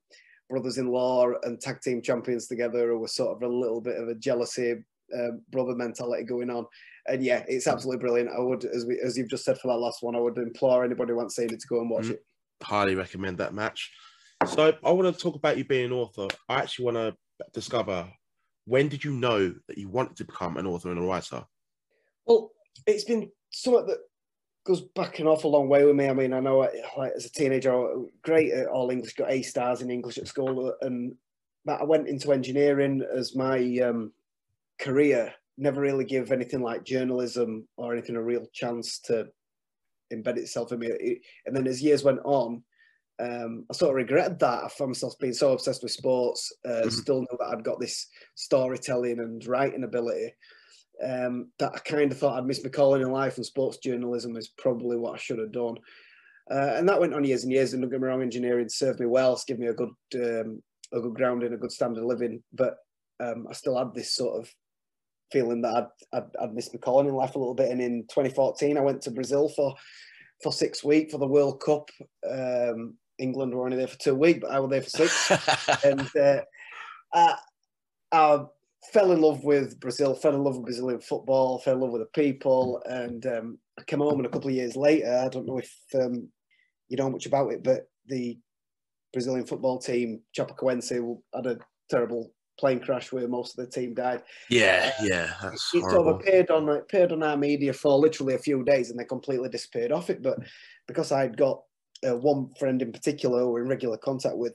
[0.50, 4.14] brothers-in-law and tag team champions together, who were sort of a little bit of a
[4.14, 4.74] jealousy
[5.16, 6.66] uh, brother mentality going on.
[7.06, 8.30] And yeah, it's absolutely brilliant.
[8.30, 10.84] I would, as we as you've just said for that last one, I would implore
[10.84, 12.12] anybody who wants seen it to go and watch mm-hmm.
[12.12, 12.24] it.
[12.62, 13.90] Highly recommend that match.
[14.46, 16.28] So I want to talk about you being an author.
[16.48, 17.16] I actually want to
[17.52, 18.07] discover
[18.66, 21.44] when did you know that you wanted to become an author and a writer?
[22.26, 22.52] Well,
[22.87, 23.98] it's been something that
[24.64, 26.09] goes back an awful long way with me.
[26.09, 27.87] I mean, I know like, as a teenager,
[28.22, 31.14] great at all English, got A stars in English at school, and
[31.64, 34.12] but I went into engineering as my um,
[34.78, 35.33] career.
[35.57, 39.28] Never really give anything like journalism or anything a real chance to
[40.12, 41.20] embed itself in me.
[41.46, 42.64] And then as years went on,
[43.20, 44.64] um, I sort of regretted that.
[44.64, 46.53] I found myself being so obsessed with sports.
[46.64, 46.88] Uh, mm-hmm.
[46.88, 50.35] Still knew that I'd got this storytelling and writing ability.
[51.05, 54.37] Um, that I kind of thought I'd missed my calling in life, and sports journalism
[54.37, 55.77] is probably what I should have done.
[56.50, 57.72] Uh, and that went on years and years.
[57.72, 60.62] And don't get me wrong, engineering served me well, it's given me a good, um,
[60.92, 62.42] a good grounding, a good standard of living.
[62.53, 62.77] But
[63.20, 64.50] um, I still had this sort of
[65.33, 67.70] feeling that I'd, I'd, I'd missed my calling in life a little bit.
[67.70, 69.74] And in 2014, I went to Brazil for
[70.42, 71.88] for six weeks for the World Cup.
[72.29, 75.31] Um, England were only there for two weeks, but I was there for six.
[75.85, 76.42] and uh,
[77.12, 77.37] I,
[78.12, 78.44] I,
[78.92, 82.03] fell in love with Brazil, fell in love with Brazilian football, fell in love with
[82.03, 82.83] the people.
[82.85, 85.72] And um, I came home, and a couple of years later, I don't know if
[85.94, 86.29] um,
[86.88, 88.38] you know much about it, but the
[89.12, 90.90] Brazilian football team, Chapecoense,
[91.35, 94.22] had a terrible plane crash where most of the team died.
[94.50, 98.35] Yeah, uh, yeah, that's it sort of appeared on appeared on our media for literally
[98.35, 100.22] a few days, and they completely disappeared off it.
[100.22, 100.38] But
[100.87, 101.62] because I'd got
[102.07, 104.55] uh, one friend in particular who we're in regular contact with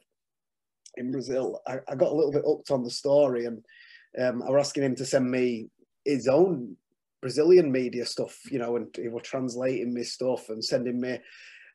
[0.98, 3.64] in Brazil, I, I, got a little bit hooked on the story, and
[4.20, 5.70] um, I was asking him to send me
[6.04, 6.76] his own
[7.22, 11.20] Brazilian media stuff, you know, and he was translating me stuff and sending me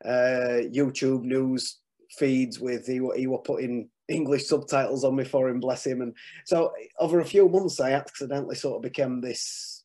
[0.05, 1.79] uh, YouTube news
[2.19, 6.03] feeds with he, he were putting English subtitles on me for him, bless him.
[6.03, 9.85] And so over a few months, I accidentally sort of became this,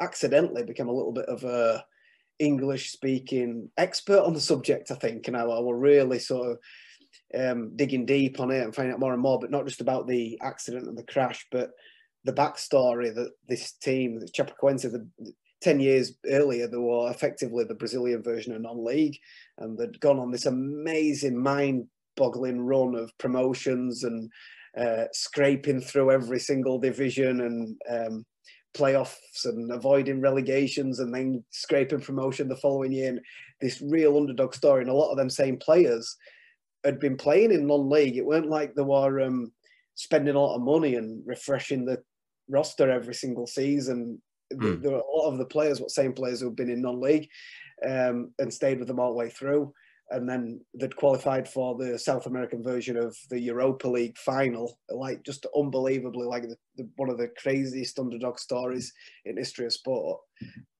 [0.00, 1.84] accidentally became a little bit of a
[2.38, 5.28] English speaking expert on the subject, I think.
[5.28, 6.58] And I, I was really sort of
[7.38, 10.06] um, digging deep on it and finding out more and more, but not just about
[10.06, 11.70] the accident and the crash, but
[12.24, 17.74] the backstory that this team, the Chapecoense, the, 10 years earlier, they were effectively the
[17.74, 19.18] Brazilian version of non league,
[19.58, 24.30] and they'd gone on this amazing, mind boggling run of promotions and
[24.76, 28.24] uh, scraping through every single division and um,
[28.76, 33.10] playoffs and avoiding relegations and then scraping promotion the following year.
[33.10, 33.20] And
[33.60, 36.16] this real underdog story, and a lot of them same players
[36.84, 38.16] had been playing in non league.
[38.16, 39.52] It weren't like they were um,
[39.94, 42.02] spending a lot of money and refreshing the
[42.48, 44.20] roster every single season.
[44.52, 44.82] Mm.
[44.82, 47.28] There were a lot of the players, what same players who've been in non-league
[47.86, 49.72] um, and stayed with them all the way through.
[50.10, 55.22] And then they'd qualified for the South American version of the Europa League final, like
[55.22, 58.92] just unbelievably, like the, the, one of the craziest underdog stories
[59.26, 60.20] in history of sport.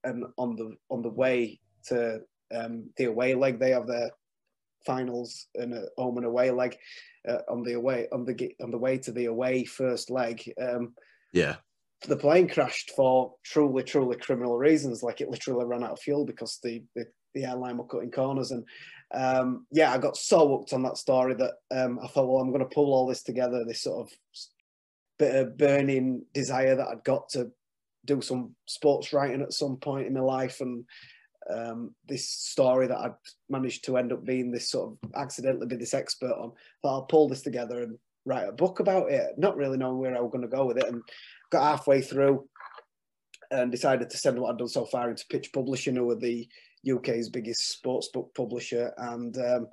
[0.04, 2.20] And on the on the way to
[2.54, 4.10] um, the away leg, they have their
[4.86, 6.76] finals and a home and away leg
[7.28, 10.42] uh, on the away on the on the way to the away first leg.
[10.60, 10.94] Um,
[11.32, 11.56] yeah.
[12.06, 15.02] The plane crashed for truly, truly criminal reasons.
[15.02, 18.52] Like it literally ran out of fuel because the, the, the airline were cutting corners.
[18.52, 18.64] And
[19.14, 22.50] um, yeah, I got so hooked on that story that um, I thought, well, I'm
[22.50, 24.12] going to pull all this together, this sort of
[25.18, 27.50] bit of burning desire that I'd got to
[28.04, 30.60] do some sports writing at some point in my life.
[30.60, 30.84] And
[31.50, 33.14] um, this story that I'd
[33.48, 37.02] managed to end up being this sort of accidentally be this expert on, that I'll
[37.02, 40.30] pull this together and write a book about it, not really knowing where I was
[40.30, 41.02] going to go with it, and
[41.50, 42.46] got halfway through
[43.50, 46.48] and decided to send what I'd done so far into Pitch Publishing, who are the
[46.88, 49.68] UK's biggest sports book publisher, and um,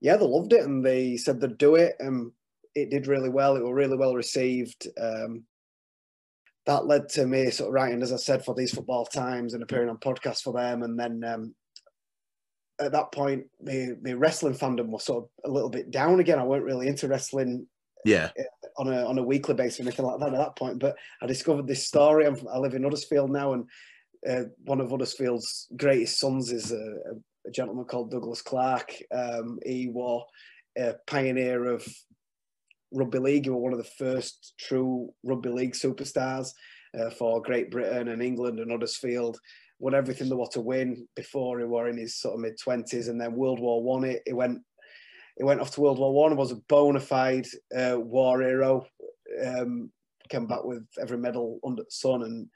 [0.00, 2.32] yeah, they loved it and they said they'd do it, and
[2.74, 3.56] it did really well.
[3.56, 4.88] It was really well received.
[5.00, 5.44] Um,
[6.66, 9.62] that led to me sort of writing, as I said, for these football times and
[9.62, 11.54] appearing on podcasts for them, and then um,
[12.80, 16.38] at that point, the wrestling fandom was sort of a little bit down again.
[16.38, 17.66] I weren't really into wrestling
[18.04, 18.30] yeah
[18.76, 20.78] on a on a weekly basis or anything like that at that point.
[20.78, 22.26] But I discovered this story.
[22.26, 23.64] I'm, i live in Huddersfield now, and
[24.28, 26.94] uh, one of Huddersfield's greatest sons is a,
[27.46, 28.94] a gentleman called Douglas Clark.
[29.12, 30.24] Um, he was
[30.78, 31.86] a pioneer of
[32.92, 33.44] rugby league.
[33.44, 36.52] He was one of the first true rugby league superstars
[36.98, 39.38] uh, for Great Britain and England and Huddersfield.
[39.78, 43.08] Won everything there was to win before he were in his sort of mid twenties,
[43.08, 44.04] and then World War One.
[44.04, 44.60] It went
[45.40, 46.36] he went off to World War One.
[46.36, 48.86] Was a bona fide uh, war hero.
[49.42, 49.90] Um,
[50.28, 52.48] came back with every medal under the sun,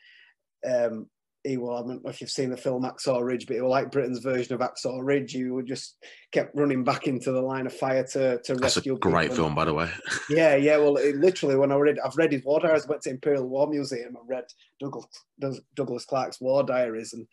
[0.67, 1.07] and um,
[1.45, 1.83] he was.
[1.83, 4.19] I don't know if you've seen the film Hacksaw Ridge, but he was like Britain's
[4.19, 5.33] version of Hacksaw Ridge.
[5.33, 5.97] He would just
[6.31, 8.97] kept running back into the line of fire to to That's rescue.
[8.97, 9.37] a great people.
[9.37, 9.89] film, by the way.
[10.29, 10.77] yeah, yeah.
[10.77, 12.85] Well, it, literally, when I read, I've read his war diaries.
[12.85, 14.45] I went to Imperial War Museum and read
[14.79, 15.07] Douglas
[15.75, 17.27] Douglas Clark's war diaries, and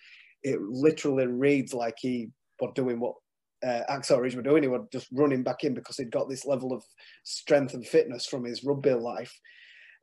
[0.44, 2.30] it literally reads like he
[2.62, 3.16] was doing what
[3.66, 4.64] uh, doing.
[4.64, 6.84] He was just running back in because he'd got this level of
[7.24, 9.40] strength and fitness from his rugby life.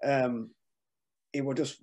[0.04, 0.50] Um,
[1.32, 1.82] he was just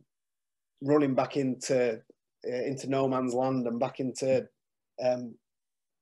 [0.81, 2.01] running back into
[2.47, 4.47] uh, into no man's land and back into
[5.03, 5.35] um,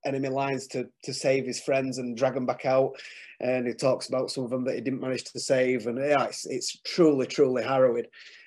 [0.05, 2.91] enemy lines to to save his friends and drag them back out.
[3.39, 6.25] And he talks about some of them that he didn't manage to save, and yeah,
[6.25, 8.05] it's, it's truly truly harrowing.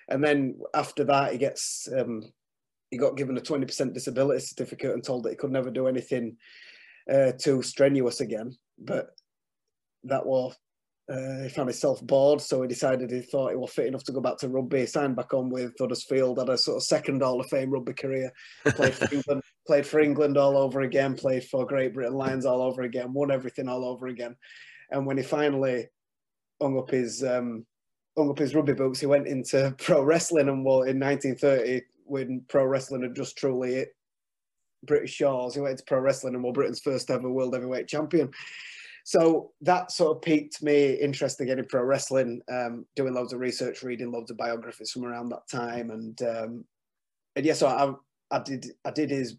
[0.08, 2.22] And then after that, he gets um,
[2.90, 5.88] he got given a twenty percent disability certificate and told that he could never do
[5.88, 6.36] anything
[7.12, 8.56] uh, too strenuous again.
[8.78, 9.10] But
[10.04, 10.56] that was
[11.08, 14.12] uh, he found himself bored, so he decided he thought he was fit enough to
[14.12, 14.80] go back to rugby.
[14.80, 17.92] He signed back on with Huddersfield, had a sort of second Hall of Fame rugby
[17.92, 18.32] career.
[18.64, 21.14] Played for England, played for England all over again.
[21.14, 23.12] Played for Great Britain Lions all over again.
[23.12, 24.34] Won everything all over again.
[24.90, 25.86] And when he finally
[26.60, 27.64] hung up his um,
[28.18, 30.48] hung up his rugby boots, he went into pro wrestling.
[30.48, 33.86] And well, in 1930, when pro wrestling had just truly
[34.86, 35.54] British shores.
[35.54, 38.30] He went into pro wrestling and was Britain's first ever world heavyweight champion.
[39.04, 42.40] So that sort of piqued me interest again in pro wrestling.
[42.50, 46.64] Um, doing loads of research, reading loads of biographies from around that time, and um,
[47.36, 49.36] and yeah, so I, I did I did his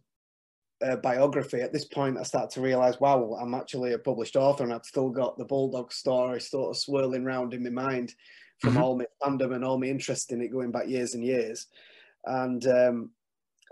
[0.86, 1.62] uh, biography.
[1.62, 4.86] At this point, I started to realise, wow, I'm actually a published author, and I've
[4.86, 8.14] still got the Bulldog story sort of swirling around in my mind
[8.62, 8.82] from Mhm.
[8.82, 11.68] all my fandom and all my interest in it going back years and years.
[12.26, 13.12] And um,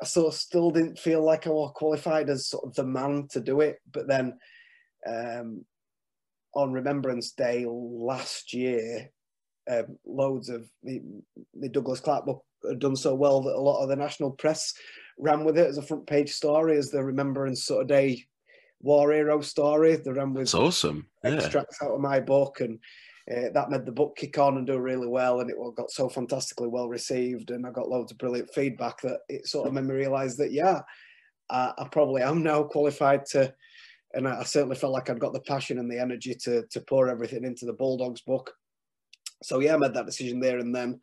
[0.01, 3.27] I sort of still didn't feel like I was qualified as sort of the man
[3.31, 3.77] to do it.
[3.91, 4.37] But then
[5.07, 5.65] um,
[6.53, 9.09] on Remembrance Day last year,
[9.69, 11.01] um, loads of the,
[11.53, 14.73] the Douglas Clark book had done so well that a lot of the national press
[15.17, 18.23] ran with it as a front page story as the Remembrance sort of Day
[18.81, 19.95] war hero story.
[19.95, 21.07] They ran with It's awesome.
[21.23, 21.35] Yeah.
[21.35, 22.79] extracts out of my book and
[23.31, 26.07] uh, that made the book kick on and do really well and it got so
[26.07, 29.85] fantastically well received and I got loads of brilliant feedback that it sort of made
[29.85, 30.81] me realise that yeah
[31.49, 33.53] I, I probably am now qualified to
[34.13, 36.81] and I, I certainly felt like I'd got the passion and the energy to to
[36.81, 38.53] pour everything into the Bulldogs book.
[39.43, 40.99] So yeah I made that decision there and then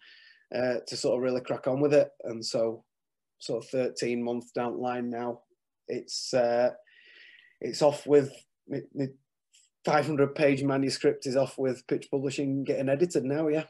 [0.55, 2.11] uh, to sort of really crack on with it.
[2.25, 2.85] And so
[3.39, 5.41] sort of 13 months down the line now
[5.89, 6.71] it's uh,
[7.61, 8.33] it's off with
[9.85, 13.65] 500 page manuscript is off with pitch publishing getting edited now yeah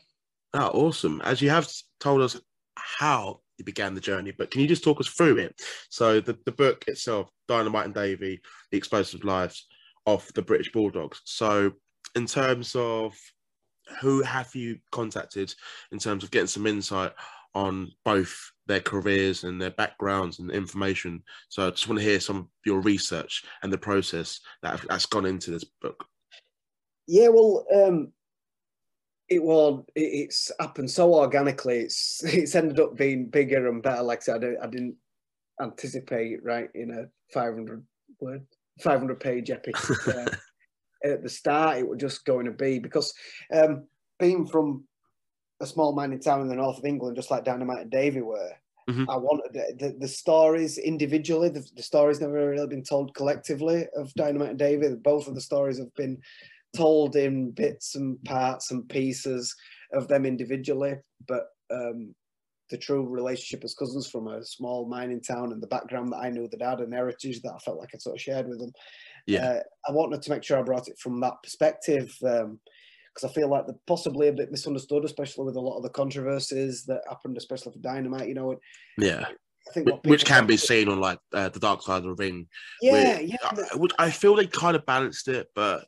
[0.54, 1.20] Oh, awesome.
[1.24, 2.38] As you have told us
[2.76, 5.60] how you began the journey, but can you just talk us through it?
[5.88, 9.66] So the, the book itself, Dynamite and Davey, The Explosive Lives
[10.06, 11.22] of the British Bulldogs.
[11.24, 11.72] So
[12.14, 13.14] in terms of
[14.00, 15.54] who have you contacted
[15.90, 17.12] in terms of getting some insight
[17.54, 21.22] on both their careers and their backgrounds and information.
[21.50, 25.06] So I just want to hear some of your research and the process that that's
[25.06, 26.04] gone into this book.
[27.06, 28.12] yeah well um
[29.28, 34.02] it was it, it's happened so organically it's it's ended up being bigger and better
[34.02, 34.96] like i said i, didn't- I didn't
[35.60, 37.02] anticipate right in a
[37.34, 37.84] 500
[38.20, 38.46] word
[38.80, 39.76] 500 page epic
[40.08, 40.26] uh,
[41.04, 43.12] at the start it was just going to be because
[43.52, 43.86] um
[44.18, 44.84] being from
[45.60, 48.50] a small mining town in the north of england just like dynamite and davey were
[48.88, 49.06] Mhm.
[49.08, 53.86] i wanted the, the, the stories individually the, the stories never really been told collectively
[53.96, 54.94] of dynamite and Davey.
[55.02, 56.18] both of the stories have been
[56.76, 59.54] told in bits and parts and pieces
[59.92, 60.94] of them individually
[61.26, 62.14] but um
[62.70, 66.30] the true relationship as cousins from a small mining town and the background that I
[66.30, 68.72] knew the dad and heritage that I felt like I sort of shared with them.
[69.26, 69.44] Yeah.
[69.44, 72.16] Uh, I wanted to make sure I brought it from that perspective
[73.14, 75.90] because I feel like they're possibly a bit misunderstood, especially with a lot of the
[75.90, 78.28] controversies that happened, especially for Dynamite.
[78.28, 78.56] You know,
[78.98, 79.26] Yeah.
[79.68, 82.14] I think what Which can be seen on like uh, the Dark Side of the
[82.14, 82.48] Ring
[82.80, 83.36] Yeah, yeah.
[83.42, 85.86] I, I feel they kind of balanced it, but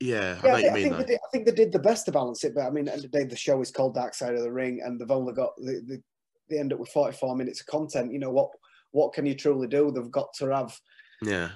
[0.00, 1.72] yeah, I Yeah, I, what think, you I, think they did, I think they did
[1.72, 3.36] the best to balance it, but I mean, at the end of the day, the
[3.36, 6.02] show is called Dark Side of the Ring, and they've only got the, the
[6.50, 8.12] they end up with forty four minutes of content.
[8.12, 8.50] You know what?
[8.90, 9.90] What can you truly do?
[9.90, 10.76] They've got to have
[11.22, 11.50] Yeah,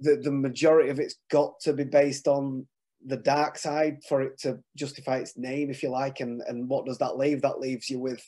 [0.00, 2.66] the the majority of it's got to be based on
[3.06, 6.20] the dark side for it to justify its name, if you like.
[6.20, 7.42] And and what does that leave?
[7.42, 8.22] That leaves you with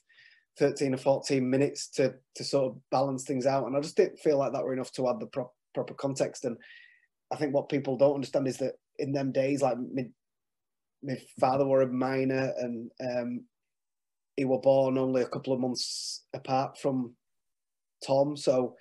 [0.58, 3.66] thirteen or fourteen minutes to to sort of balance things out.
[3.66, 6.44] And I just didn't feel like that were enough to add the pro- proper context.
[6.44, 6.56] And
[7.32, 10.06] I think what people don't understand is that in them days, like my,
[11.02, 13.44] my father were a miner, and um,
[14.36, 17.14] he were born only a couple of months apart from
[18.06, 18.36] Tom.
[18.36, 18.76] So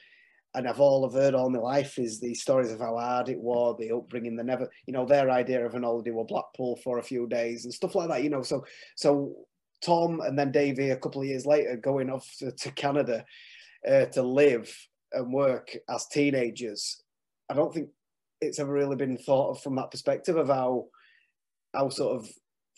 [0.56, 3.40] and I've all I've heard all my life is the stories of how hard it
[3.40, 7.00] was, the upbringing, the never, you know, their idea of an holiday were Blackpool for
[7.00, 8.44] a few days and stuff like that, you know.
[8.44, 9.36] So, so
[9.84, 13.26] Tom and then Davey a couple of years later going off to, to Canada
[13.88, 14.74] uh, to live
[15.12, 17.02] and work as teenagers.
[17.50, 17.90] I don't think
[18.40, 20.88] it's ever really been thought of from that perspective of how
[21.74, 22.30] how sort of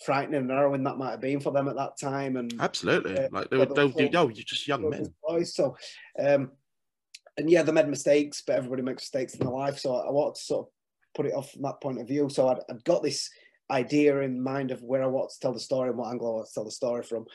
[0.04, 2.38] frightening and narrowing that might have been for them at that time.
[2.38, 3.18] And absolutely.
[3.18, 5.14] Uh, like they were, they also- you're just young men.
[5.28, 5.56] boys.
[5.56, 5.76] So,
[6.20, 6.52] um,
[7.38, 9.80] and yeah, they made mistakes, but everybody makes mistakes in their life.
[9.80, 10.71] So I wanted to sort of
[11.15, 12.30] put it off from that point of view.
[12.30, 13.30] So I'd, I'd got this
[13.71, 16.32] idea in mind of where I want to tell the story and what angle I
[16.36, 17.26] want to tell the story from.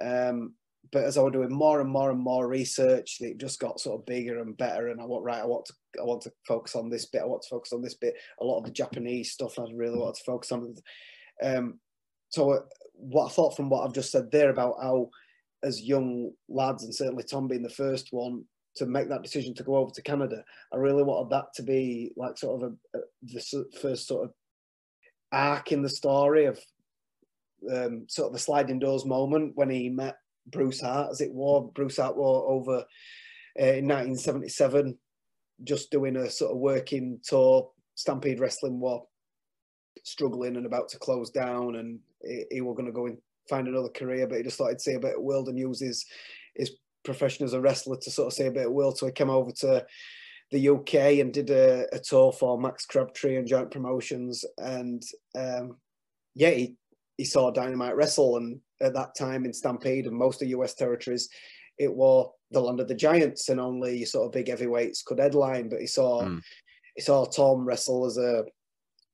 [0.00, 0.54] Um,
[0.92, 4.00] but as I was doing more and more and more research, it just got sort
[4.00, 4.88] of bigger and better.
[4.88, 7.22] And I want right, I want to I want to focus on this bit.
[7.22, 8.14] I want to focus on this bit.
[8.40, 10.74] A lot of the Japanese stuff I really wanted to focus on.
[11.42, 11.80] Um,
[12.28, 15.08] so what I thought from what I've just said there about how,
[15.64, 18.44] as young lads, and certainly Tom being the first one
[18.76, 22.12] to make that decision to go over to Canada, I really wanted that to be
[22.16, 24.32] like sort of a, a the first sort of
[25.32, 26.58] arc in the story of
[27.72, 31.62] um, sort of the sliding doors moment when he met Bruce Hart, as it were.
[31.62, 32.84] Bruce Hart were over
[33.58, 34.96] uh, in 1977,
[35.64, 37.70] just doing a sort of working tour.
[37.94, 39.00] Stampede Wrestling were
[40.04, 43.18] struggling and about to close down, and he, he were going to go and
[43.48, 45.80] find another career, but he just thought he'd see a bit of world and use
[45.80, 46.04] his,
[46.54, 46.72] his
[47.06, 48.98] profession as a wrestler to sort of see a bit of world.
[48.98, 49.86] So he came over to
[50.50, 55.02] the UK and did a, a tour for Max Crabtree and Joint Promotions, and
[55.34, 55.78] um,
[56.34, 56.76] yeah, he
[57.16, 61.28] he saw Dynamite wrestle, and at that time in Stampede and most of US territories,
[61.78, 65.68] it was the land of the giants, and only sort of big heavyweights could headline.
[65.68, 66.42] But he saw Mm.
[66.94, 68.44] he saw Tom wrestle as a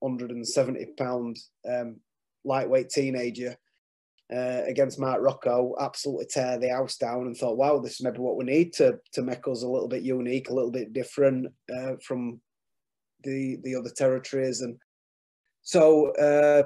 [0.01, 1.39] 170 pound
[1.69, 2.01] um,
[2.45, 3.57] lightweight teenager,
[4.35, 8.19] uh, against Mark Rocco, absolutely tear the house down, and thought, wow, this is maybe
[8.19, 11.49] what we need to to make us a little bit unique, a little bit different
[11.75, 12.41] uh, from
[13.25, 14.77] the the other territories, and
[15.63, 16.13] so.
[16.17, 16.65] Uh,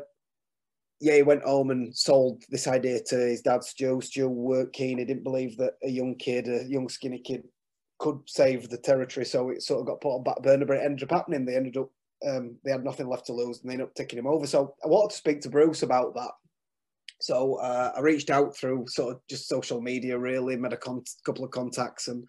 [0.98, 4.00] yeah, he went home and sold this idea to his dad, Stu.
[4.00, 4.96] Stu worked keen.
[4.96, 7.42] He didn't believe that a young kid, a young skinny kid,
[7.98, 9.26] could save the territory.
[9.26, 11.44] So it sort of got put on back burner, but it ended up happening.
[11.44, 11.90] They ended up,
[12.26, 14.46] um, they had nothing left to lose and they ended up taking him over.
[14.46, 16.30] So I wanted to speak to Bruce about that.
[17.20, 21.04] So uh, I reached out through sort of just social media, really, made a con-
[21.24, 22.28] couple of contacts and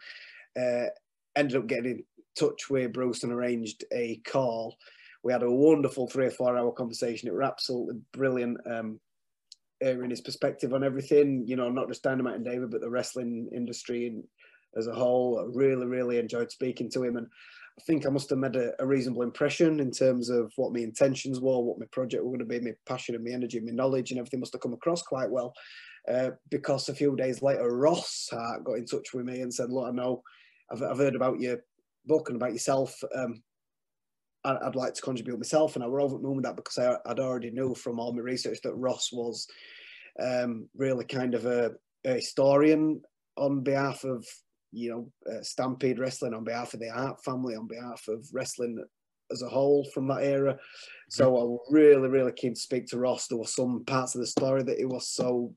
[0.59, 0.89] uh,
[1.35, 2.03] ended up getting in
[2.37, 4.77] touch with Bruce and arranged a call.
[5.23, 7.27] We had a wonderful three or four hour conversation.
[7.27, 8.57] It was absolutely brilliant.
[8.65, 8.99] Um,
[9.79, 13.49] hearing his perspective on everything, you know, not just Dynamite and Davey, but the wrestling
[13.53, 14.23] industry
[14.75, 15.39] as a whole.
[15.39, 17.27] I really, really enjoyed speaking to him, and
[17.77, 20.79] I think I must have made a, a reasonable impression in terms of what my
[20.79, 23.71] intentions were, what my project were going to be, my passion and my energy, my
[23.71, 25.53] knowledge, and everything must have come across quite well.
[26.07, 29.71] Uh, because a few days later, Ross uh, got in touch with me and said,
[29.71, 30.23] "Look, I know
[30.71, 31.59] I've, I've heard about your
[32.05, 32.95] book and about yourself.
[33.13, 33.43] Um,
[34.43, 36.97] I, would like to contribute myself." And I were over at moon that because I,
[37.05, 39.47] would already knew from all my research that Ross was
[40.19, 41.71] um, really kind of a,
[42.05, 43.01] a historian
[43.35, 44.25] on behalf of
[44.71, 48.83] you know, uh, Stampede Wrestling on behalf of the Hart family, on behalf of wrestling
[49.31, 50.57] as a whole from that era.
[51.09, 51.35] So mm-hmm.
[51.35, 53.27] I was really, really keen to speak to Ross.
[53.27, 55.53] There were some parts of the story that he was so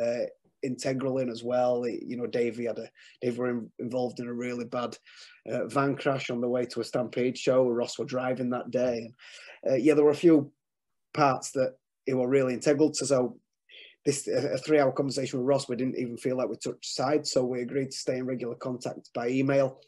[0.00, 0.24] uh,
[0.62, 1.86] integral in as well.
[1.86, 2.88] You know, Davey had a
[3.20, 4.96] Dave were in, involved in a really bad
[5.50, 7.68] uh, van crash on the way to a Stampede show.
[7.68, 9.10] Ross were driving that day,
[9.64, 10.52] and uh, yeah, there were a few
[11.14, 11.74] parts that
[12.06, 13.06] he were really integral to.
[13.06, 13.38] So
[14.04, 17.30] this a three hour conversation with Ross, we didn't even feel like we touched sides,
[17.30, 19.80] so we agreed to stay in regular contact by email.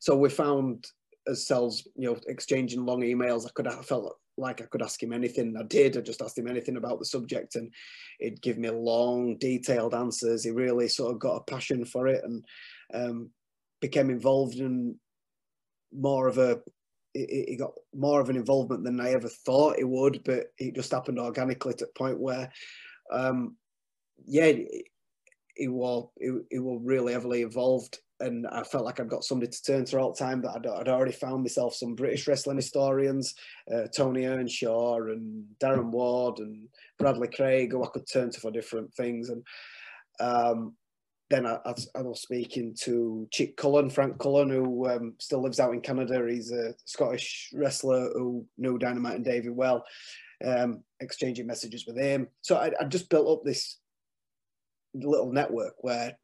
[0.00, 0.86] So we found
[1.26, 3.46] ourselves, you know, exchanging long emails.
[3.46, 5.56] I could have felt like I could ask him anything.
[5.58, 5.96] I did.
[5.96, 7.72] I just asked him anything about the subject, and
[8.20, 10.44] he'd give me long, detailed answers.
[10.44, 12.44] He really sort of got a passion for it and
[12.92, 13.30] um,
[13.80, 14.96] became involved in
[15.92, 16.60] more of a
[17.14, 20.92] he got more of an involvement than I ever thought he would, but it just
[20.92, 22.52] happened organically to the point where
[23.10, 23.56] um,
[24.26, 24.52] yeah,
[25.56, 29.50] it, was it, it was really heavily involved, and I felt like I'd got somebody
[29.50, 30.42] to turn to all the time.
[30.42, 33.34] That I'd, I'd already found myself some British wrestling historians,
[33.72, 38.50] uh, Tony Earnshaw and Darren Ward and Bradley Craig, who I could turn to for
[38.50, 39.42] different things, and
[40.20, 40.74] um,
[41.30, 45.60] then I, I, I, was speaking to Chic Cullen, Frank Cullen, who um, still lives
[45.60, 46.26] out in Canada.
[46.26, 49.84] He's a Scottish wrestler who knew Dynamite and Davey well
[50.44, 52.28] um, exchanging messages with him.
[52.42, 53.78] So I, I just built up this
[54.94, 56.16] little network where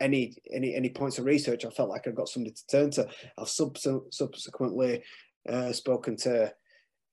[0.00, 3.08] any any any points of research, I felt like I got somebody to turn to.
[3.38, 3.78] I've sub-
[4.10, 5.02] subsequently
[5.48, 6.52] uh, spoken to.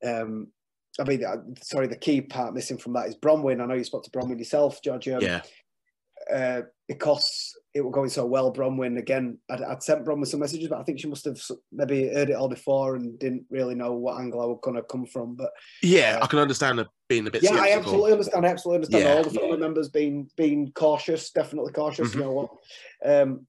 [0.06, 0.48] Um,
[1.00, 3.62] I mean, uh, sorry, the key part missing from that is Bronwyn.
[3.62, 5.08] I know you spoke to Bronwyn yourself, George.
[5.08, 5.42] Um, yeah.
[6.32, 9.38] Uh, because it was going so well, Bronwyn again.
[9.50, 12.36] I'd, I'd, sent Bronwyn some messages, but I think she must have maybe heard it
[12.36, 15.36] all before and didn't really know what angle I was going to come from.
[15.36, 17.42] But yeah, uh, I can understand it being a bit.
[17.42, 17.74] Yeah, skeptical.
[17.74, 18.46] I absolutely understand.
[18.46, 19.16] I absolutely understand yeah.
[19.16, 22.10] all the family members being being cautious, definitely cautious.
[22.10, 22.20] Mm-hmm.
[22.20, 22.50] You know what?
[23.06, 23.48] Um,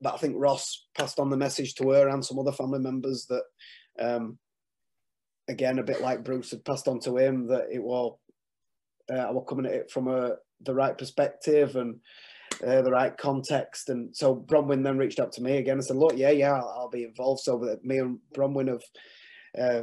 [0.00, 3.26] but I think Ross passed on the message to her and some other family members
[3.26, 3.42] that,
[3.98, 4.38] um,
[5.48, 8.16] again, a bit like Bruce had passed on to him that it was
[9.12, 12.00] uh, I was coming at it from a the right perspective and
[12.66, 13.88] uh, the right context.
[13.88, 16.74] And so Bronwyn then reached out to me again and said, "Look, yeah, yeah, I'll,
[16.76, 18.82] I'll be involved." So that me and Bronwyn have
[19.58, 19.82] uh,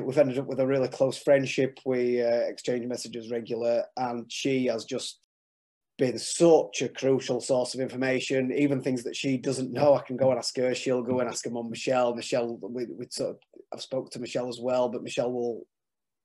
[0.00, 1.78] we've ended up with a really close friendship.
[1.84, 5.20] We uh, exchange messages regular, and she has just
[5.98, 8.52] been such a crucial source of information.
[8.52, 10.74] Even things that she doesn't know, I can go and ask her.
[10.74, 12.14] She'll go and ask her mum Michelle.
[12.14, 13.38] Michelle, we, we sort of,
[13.72, 15.66] I've spoke to Michelle as well, but Michelle will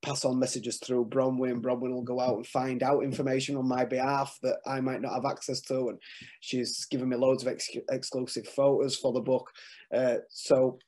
[0.01, 1.61] pass on messages through Bronwyn.
[1.61, 5.13] Bronwyn will go out and find out information on my behalf that I might not
[5.13, 5.89] have access to.
[5.89, 5.99] And
[6.39, 9.49] she's given me loads of ex- exclusive photos for the book.
[9.93, 10.79] Uh, so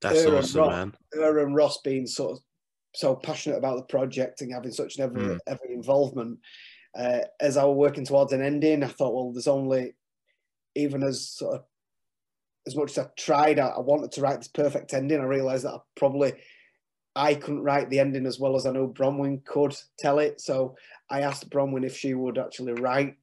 [0.00, 0.94] that's awesome, Ross, man.
[1.12, 2.38] Her and Ross being sort of
[2.94, 5.38] so passionate about the project and having such an every, mm.
[5.46, 6.38] every involvement.
[6.98, 9.92] Uh, as I was working towards an ending, I thought, well, there's only
[10.74, 11.64] even as sort of
[12.66, 15.20] as much as I tried, I, I wanted to write this perfect ending.
[15.20, 16.32] I realised that I probably
[17.16, 20.38] I couldn't write the ending as well as I know Bronwyn could tell it.
[20.40, 20.76] So
[21.10, 23.16] I asked Bronwyn if she would actually write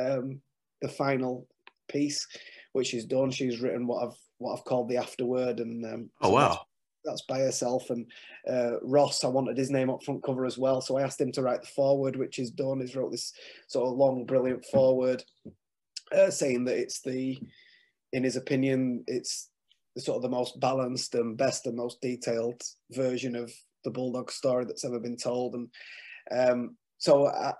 [0.00, 0.40] um,
[0.80, 1.46] the final
[1.88, 2.26] piece,
[2.72, 3.32] which she's done.
[3.32, 6.60] She's written what I've what I've called the afterword, and um, oh wow, that's,
[7.04, 7.90] that's, by herself.
[7.90, 8.06] And
[8.48, 11.32] uh, Ross, I wanted his name up front cover as well, so I asked him
[11.32, 12.80] to write the forward, which is done.
[12.80, 13.34] He's wrote this
[13.66, 15.22] sort of long, brilliant forward,
[16.16, 17.38] uh, saying that it's the,
[18.12, 19.49] in his opinion, it's
[20.00, 23.52] sort of the most balanced and best and most detailed version of
[23.84, 25.54] the Bulldog story that's ever been told.
[25.54, 25.68] And
[26.30, 27.52] um, so uh,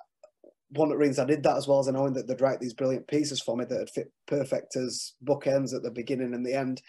[0.71, 2.61] one of the reasons I did that as well as I knowing that they'd write
[2.61, 6.45] these brilliant pieces for me that would fit perfect as bookends at the beginning and
[6.45, 6.83] the end.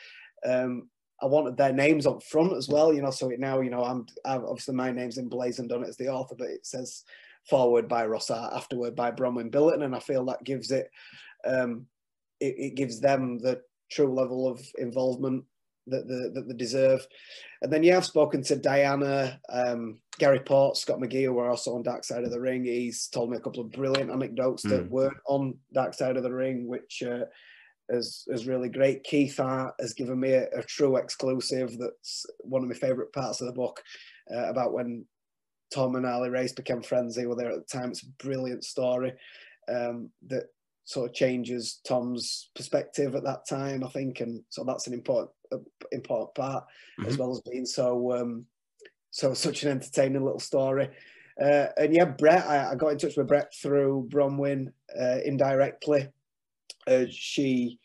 [0.45, 0.89] Um,
[1.21, 3.11] I wanted their names up front as well, you know.
[3.11, 6.09] So it now, you know, I'm, I'm obviously my name's emblazoned on it as the
[6.09, 7.03] author, but it says
[7.49, 10.89] forward by Ross Hart, afterward by Bronwyn Billington, and I feel that gives it,
[11.45, 11.85] um,
[12.39, 13.61] it, it gives them the
[13.91, 15.43] true level of involvement
[15.87, 17.05] that, the, that they deserve.
[17.61, 21.75] And then, yeah, I've spoken to Diana, um, Gary Port, Scott McGhee, who are also
[21.75, 22.65] on Dark Side of the Ring.
[22.65, 24.69] He's told me a couple of brilliant anecdotes mm.
[24.69, 24.89] that hmm.
[24.89, 27.25] weren't on Dark Side of the Ring, which uh,
[27.89, 29.03] is, is really great.
[29.03, 33.41] Keith Hart has given me a, a true exclusive that's one of my favourite parts
[33.41, 33.81] of the book
[34.33, 35.05] uh, about when
[35.73, 37.15] Tom and Harley Race became friends.
[37.15, 37.91] They were there at the time.
[37.91, 39.13] It's a brilliant story
[39.69, 40.45] um, that
[40.83, 45.31] sort of changes Tom's perspective at that time, I think, and so that's an important
[45.91, 46.63] important part
[46.99, 47.09] mm-hmm.
[47.09, 48.45] as well as being so um,
[49.11, 50.89] so such an entertaining little story.
[51.41, 56.09] Uh, and yeah, Bret, I, I, got in touch with Bret through Bronwyn uh, indirectly.
[56.85, 57.79] Uh, she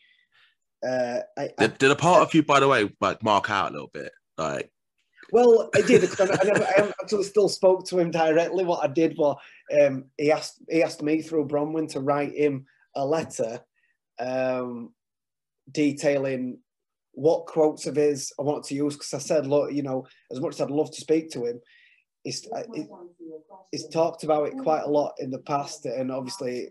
[0.87, 3.73] uh, I, did, did a part of you, by the way, like mark out a
[3.73, 4.71] little bit, like
[5.31, 8.63] well, I did because I, I, never, I actually still spoke to him directly.
[8.63, 9.37] What I did was
[9.81, 12.65] um, he asked he asked me through Bronwyn to write him
[12.97, 13.61] a letter
[14.19, 14.93] um,
[15.71, 16.59] detailing
[17.13, 20.39] what quotes of his I wanted to use because I said, look, you know, as
[20.39, 21.59] much as I'd love to speak to him,
[22.23, 22.63] he's, uh,
[23.71, 26.69] he's talked about it quite a lot in the past, and obviously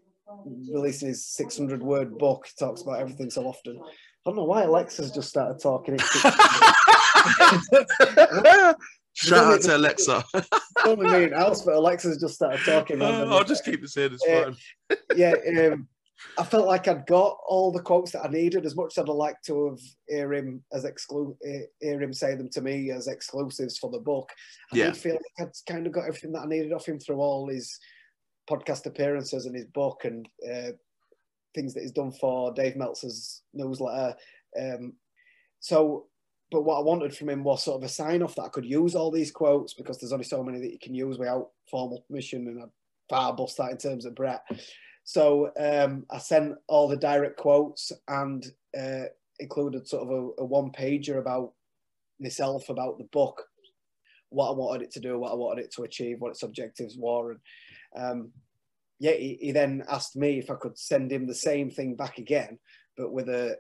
[0.71, 3.81] releasing his 600 word book, he talks about everything so often.
[3.83, 3.91] I
[4.25, 5.99] don't know why Alexa's just started talking.
[9.15, 10.25] Shout out to Alexa.
[10.85, 13.01] only me and Alice, but Alexa's just started talking.
[13.01, 14.13] Uh, I'll just keep this in.
[14.13, 14.53] It's uh,
[14.91, 14.99] fine.
[15.17, 15.89] yeah, um,
[16.39, 18.65] I felt like I'd got all the quotes that I needed.
[18.65, 21.37] As much as I'd like to have hear him as exclu-
[21.81, 24.31] hear him say them to me as exclusives for the book,
[24.73, 24.87] I yeah.
[24.87, 27.49] did feel like I'd kind of got everything that I needed off him through all
[27.49, 27.79] his
[28.49, 30.73] podcast appearances and his book and uh,
[31.55, 34.15] things that he's done for Dave Meltzer's newsletter.
[34.59, 34.95] Um,
[35.61, 36.07] so
[36.51, 38.65] but what I wanted from him was sort of a sign off that I could
[38.65, 42.05] use all these quotes because there's only so many that you can use without formal
[42.09, 42.67] permission, and I
[43.09, 44.43] far bust that in terms of Bret.
[45.07, 48.45] So um, I sent all the direct quotes and
[48.77, 49.05] uh,
[49.39, 51.53] included sort of a, a one pager about
[52.19, 53.45] myself, about the book,
[54.31, 56.97] what I wanted it to do, what I wanted it to achieve, what its objectives
[56.99, 57.41] were, and
[57.97, 58.33] um,
[58.99, 62.19] yeah, he, he then asked me if I could send him the same thing back
[62.19, 62.59] again,
[62.97, 63.57] but with a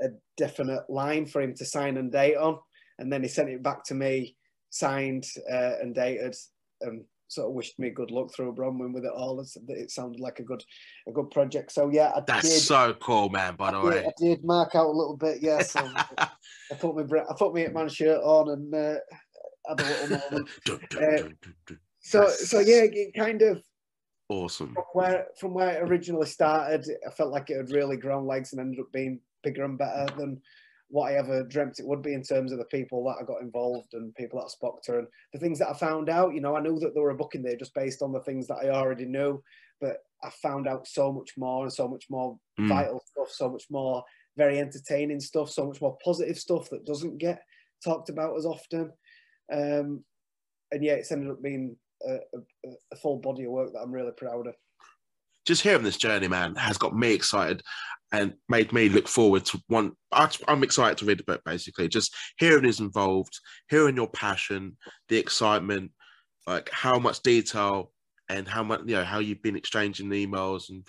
[0.00, 2.58] a definite line for him to sign and date on,
[3.00, 4.36] and then he sent it back to me,
[4.70, 6.36] signed uh, and dated,
[6.82, 9.40] and sort of wished me good luck through Bronwyn with it all.
[9.40, 10.62] It sounded like a good,
[11.08, 11.72] a good project.
[11.72, 12.26] So yeah, I did.
[12.26, 13.56] that's did, so cool, man.
[13.56, 15.38] By the I way, did, I did mark out a little bit.
[15.40, 18.98] Yes, yeah, so I put my I put my man shirt on and uh,
[19.68, 20.48] had a little moment.
[20.68, 21.48] uh,
[22.00, 23.62] so so yeah, it kind of
[24.28, 24.74] awesome.
[24.74, 28.52] From where from where it originally started, I felt like it had really grown legs
[28.52, 30.40] and ended up being bigger and better than
[30.92, 33.40] what I ever dreamt it would be in terms of the people that I got
[33.40, 36.34] involved and people that I spoke to and the things that I found out.
[36.34, 38.20] You know, I knew that there were a book in there just based on the
[38.20, 39.42] things that I already knew,
[39.80, 42.68] but I found out so much more and so much more mm.
[42.68, 44.04] vital stuff, so much more
[44.36, 47.40] very entertaining stuff, so much more positive stuff that doesn't get
[47.82, 48.92] talked about as often.
[49.50, 50.04] Um,
[50.72, 51.74] and yeah, it's ended up being
[52.06, 54.54] a, a, a full body of work that I'm really proud of
[55.44, 57.62] just hearing this journey, man, has got me excited
[58.12, 59.92] and made me look forward to one.
[60.12, 61.88] I'm excited to read the book, basically.
[61.88, 63.40] Just hearing is involved,
[63.70, 64.76] hearing your passion,
[65.08, 65.92] the excitement,
[66.46, 67.90] like how much detail
[68.28, 70.86] and how much, you know, how you've been exchanging emails and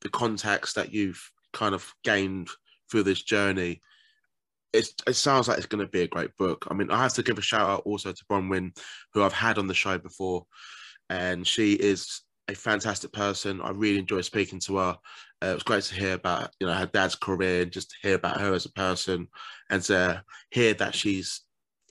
[0.00, 2.48] the contacts that you've kind of gained
[2.90, 3.80] through this journey.
[4.72, 6.66] It's, it sounds like it's going to be a great book.
[6.70, 8.76] I mean, I have to give a shout out also to Bronwyn,
[9.14, 10.44] who I've had on the show before,
[11.08, 13.60] and she is a fantastic person.
[13.60, 14.98] I really enjoy speaking to her.
[15.42, 17.96] Uh, it was great to hear about you know her dad's career and just to
[18.02, 19.28] hear about her as a person
[19.70, 21.42] and to hear that she's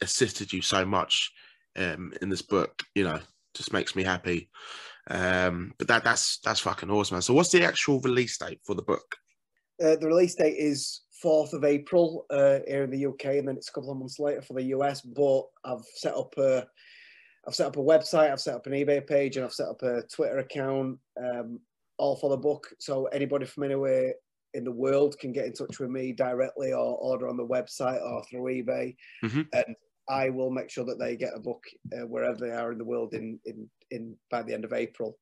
[0.02, 1.32] assisted you so much
[1.78, 2.84] um, in this book.
[2.96, 3.20] You know,
[3.54, 4.50] just makes me happy.
[5.10, 7.16] Um, but that that's that's fucking awesome.
[7.16, 7.22] Man.
[7.22, 9.16] So, what's the actual release date for the book?
[9.82, 13.56] Uh, the release date is 4th of April uh, here in the UK, and then
[13.56, 15.02] it's a couple of months later for the US.
[15.02, 16.68] But I've set up a
[17.48, 19.82] I've set up a website, I've set up an eBay page, and I've set up
[19.82, 21.60] a Twitter account, um,
[21.98, 22.68] all for the book.
[22.80, 24.14] So anybody from anywhere
[24.54, 28.02] in the world can get in touch with me directly or order on the website
[28.02, 29.42] or through eBay, mm-hmm.
[29.54, 29.76] and
[30.10, 32.86] I will make sure that they get a book uh, wherever they are in the
[32.86, 35.18] world in in in by the end of April.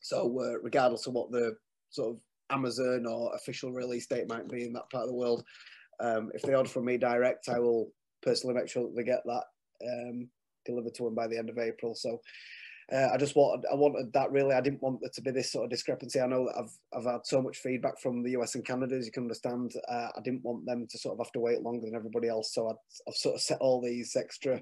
[0.00, 1.56] So uh, regardless of what the
[1.90, 5.44] sort of Amazon or official release date might be in that part of the world,
[6.00, 7.90] um, if they order from me direct, I will
[8.22, 9.44] personally make sure that they get that.
[9.84, 10.28] Um,
[10.64, 11.94] delivered to them by the end of April.
[11.94, 12.20] So
[12.90, 14.54] uh, I just wanted I wanted that really.
[14.54, 16.20] I didn't want there to be this sort of discrepancy.
[16.20, 19.06] I know that I've I've had so much feedback from the US and Canada, as
[19.06, 19.72] you can understand.
[19.88, 22.54] Uh, I didn't want them to sort of have to wait longer than everybody else,
[22.54, 22.72] so i
[23.06, 24.60] have sort of set all these extra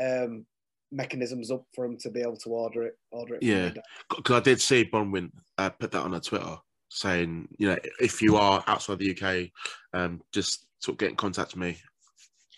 [0.00, 0.46] um,
[0.92, 2.98] mechanisms up for them to be able to order it.
[3.10, 3.42] Order it.
[3.42, 3.70] Yeah,
[4.14, 6.56] because I did see Bronwyn uh, put that on her Twitter
[6.90, 9.50] saying, you know, if you are outside the UK,
[9.92, 11.76] um, just sort of get in contact with me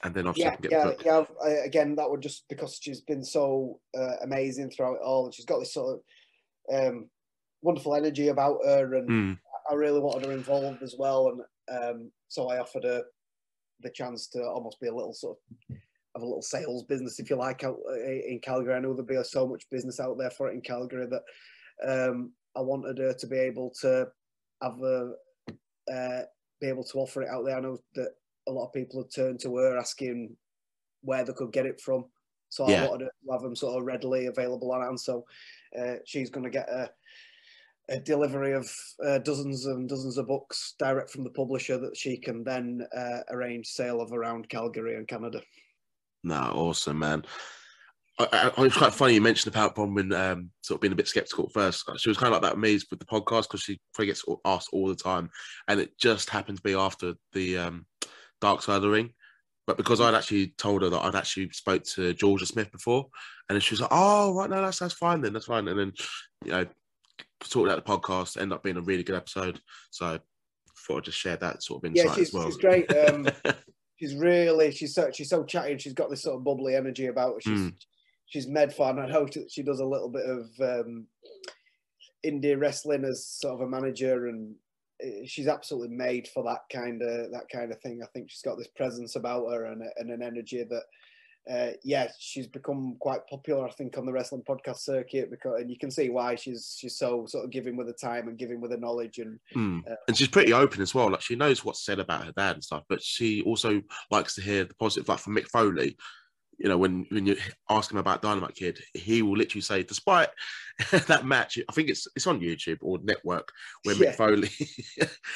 [0.03, 1.24] and then obviously yeah, yeah, yeah.
[1.44, 5.34] I, again, that would just because she's been so uh, amazing throughout it all, and
[5.34, 6.01] she's got this sort
[6.70, 7.11] of um,
[7.62, 9.38] wonderful energy about her, and mm.
[9.70, 13.03] I really wanted her involved as well, and um, so I offered her
[13.82, 15.76] the chance to almost be a little sort of
[16.14, 18.74] have a little sales business, if you like, out uh, in Calgary.
[18.74, 22.32] I know there'd be so much business out there for it in Calgary that um,
[22.57, 24.09] I wanted her to be able to
[24.62, 25.12] have a
[25.92, 26.22] uh,
[26.61, 27.57] be able to offer it out there.
[27.57, 28.11] I know that
[28.51, 30.36] a lot of people had turned to her asking
[31.03, 32.05] where they could get it from.
[32.48, 32.84] So yeah.
[32.84, 35.01] I wanted to have them sort of readily available on hand.
[35.01, 35.24] So
[35.78, 36.90] uh, she's going to get a,
[37.88, 38.70] a, delivery of
[39.07, 43.20] uh, dozens and dozens of books direct from the publisher that she can then uh,
[43.30, 45.40] arrange sale of around Calgary and Canada.
[46.24, 47.24] No, awesome, man.
[48.18, 51.09] I, I, it's quite funny you mentioned about Bronwyn um, sort of being a bit
[51.09, 51.88] skeptical at first.
[51.96, 54.68] She was kind of like that amazed with the podcast because she probably gets asked
[54.72, 55.30] all the time,
[55.68, 57.86] and it just happened to be after the um,
[58.41, 59.12] Dark Side of the Ring.
[59.66, 63.07] But because I'd actually told her that I'd actually spoke to Georgia Smith before,
[63.49, 65.78] and then she was like, "Oh, right, no, that's that's fine then, that's fine." And
[65.78, 65.93] then,
[66.45, 66.66] you know,
[67.49, 69.61] talked about the podcast, ended up being a really good episode.
[69.91, 70.18] So, I
[70.86, 72.47] thought I'd just share that sort of insight yeah, she's, as well.
[72.47, 72.93] She's great.
[72.97, 73.28] Um,
[74.01, 75.72] she's really she's so she's so chatty.
[75.72, 77.41] And she's got this sort of bubbly energy about her.
[77.41, 77.74] She's mm.
[78.26, 78.99] she's med fan.
[78.99, 81.07] I know she does a little bit of um,
[82.26, 84.55] indie wrestling as sort of a manager and
[85.26, 88.01] she's absolutely made for that kind of that kind of thing.
[88.03, 90.82] I think she's got this presence about her and, and an energy that,
[91.51, 93.66] uh, yeah, she's become quite popular.
[93.66, 96.96] I think on the wrestling podcast circuit because and you can see why she's she's
[96.96, 99.80] so sort of giving with the time and giving with the knowledge and mm.
[99.90, 101.11] uh, and she's pretty open as well.
[101.11, 104.42] Like she knows what's said about her dad and stuff, but she also likes to
[104.42, 105.09] hear the positive.
[105.09, 105.96] Like from Mick Foley,
[106.61, 107.37] you know, when when you
[107.71, 110.29] ask him about Dynamite Kid, he will literally say, despite
[110.91, 113.51] that match, I think it's it's on YouTube or network
[113.85, 114.13] where yeah.
[114.13, 114.51] Mick Foley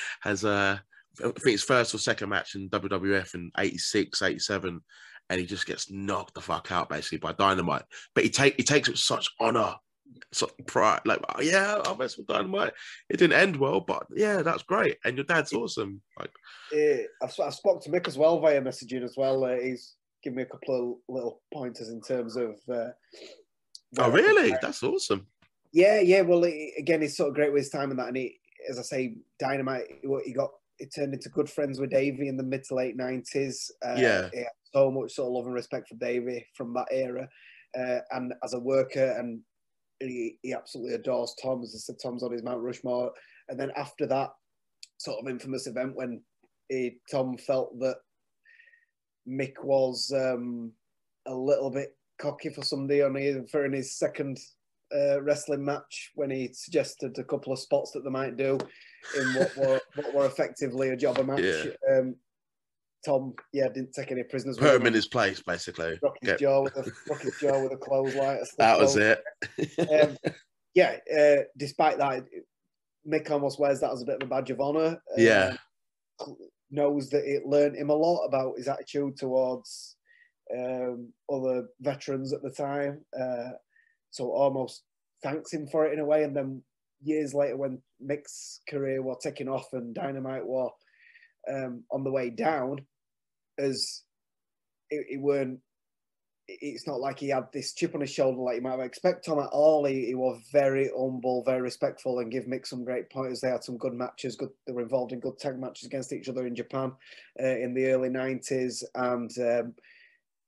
[0.21, 0.79] has uh
[1.21, 4.81] I think it's first or second match in WWF in 86, 87,
[5.31, 7.85] and he just gets knocked the fuck out basically by Dynamite.
[8.15, 9.77] But he take he takes it with such honor,
[10.33, 12.75] such pride, like oh, yeah, I messed with Dynamite.
[13.09, 14.99] It didn't end well, but yeah, that's great.
[15.07, 16.03] And your dad's awesome.
[16.19, 16.33] Like,
[16.71, 19.45] yeah, I've, I've spoke to Mick as well via messaging as well.
[19.45, 19.95] Uh, he's
[20.25, 22.57] give me a couple of little pointers in terms of.
[22.69, 22.91] Uh,
[23.99, 24.57] oh, really?
[24.61, 25.27] That's awesome.
[25.73, 26.23] Yeah, yeah.
[26.23, 28.79] Well, he, again, he's sort of great with his time and that, and he, as
[28.79, 29.85] I say, dynamite.
[30.03, 32.97] What He got it turned into good friends with Davey in the mid to late
[32.97, 33.71] nineties.
[33.85, 34.29] Uh, yeah.
[34.73, 37.29] so much sort of love and respect for Davey from that era,
[37.79, 39.41] uh, and as a worker, and
[40.01, 41.63] he, he absolutely adores Tom.
[41.63, 43.13] As I said, Tom's on his Mount Rushmore,
[43.49, 44.31] and then after that
[44.99, 46.23] sort of infamous event when
[46.69, 47.99] he, Tom felt that
[49.29, 50.73] Mick was um,
[51.27, 54.39] a little bit cocky for somebody on his, for in his second
[54.95, 58.59] uh, wrestling match when he suggested a couple of spots that they might do
[59.19, 61.41] in what were what were effectively a jobber match.
[61.43, 61.99] Yeah.
[61.99, 62.17] Um,
[63.05, 64.57] Tom, yeah, didn't take any prisoners.
[64.57, 65.99] Put him in his place, basically.
[66.03, 68.39] Rock his jaw with a rock his jaw with a clothesline.
[68.59, 69.23] That was it.
[69.91, 70.17] um,
[70.75, 70.97] yeah.
[71.15, 72.25] Uh, despite that,
[73.07, 75.03] Mick almost wears that as a bit of a badge of honor.
[75.17, 75.57] yeah.
[76.21, 76.37] Um,
[76.75, 79.97] knows that it learned him a lot about his attitude towards
[80.55, 83.01] um, other veterans at the time.
[83.19, 83.51] Uh,
[84.11, 84.83] so almost
[85.23, 86.25] thanks him for it in a way.
[86.25, 86.63] And then
[87.03, 90.73] years later, when Mick's career was taking off and Dynamite was
[91.51, 92.85] um, on the way down,
[93.59, 94.03] as
[94.91, 95.61] it, it weren't
[96.47, 99.39] it's not like he had this chip on his shoulder like you might expect Tom
[99.39, 99.85] at all.
[99.85, 103.41] He, he, was very humble, very respectful, and give Mick some great pointers.
[103.41, 104.37] They had some good matches.
[104.37, 106.93] Good, they were involved in good tag matches against each other in Japan
[107.43, 109.75] uh, in the early nineties, and um,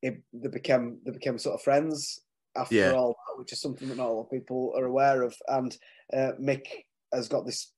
[0.02, 2.20] it, they became they became sort of friends
[2.56, 2.92] after yeah.
[2.92, 5.34] all that, which is something that not a lot of people are aware of.
[5.48, 5.76] And
[6.12, 6.66] uh, Mick
[7.12, 7.72] has got this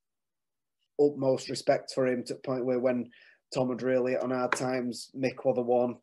[1.00, 3.10] utmost respect for him to the point where when
[3.54, 5.96] Tom had really on hard times, Mick was the one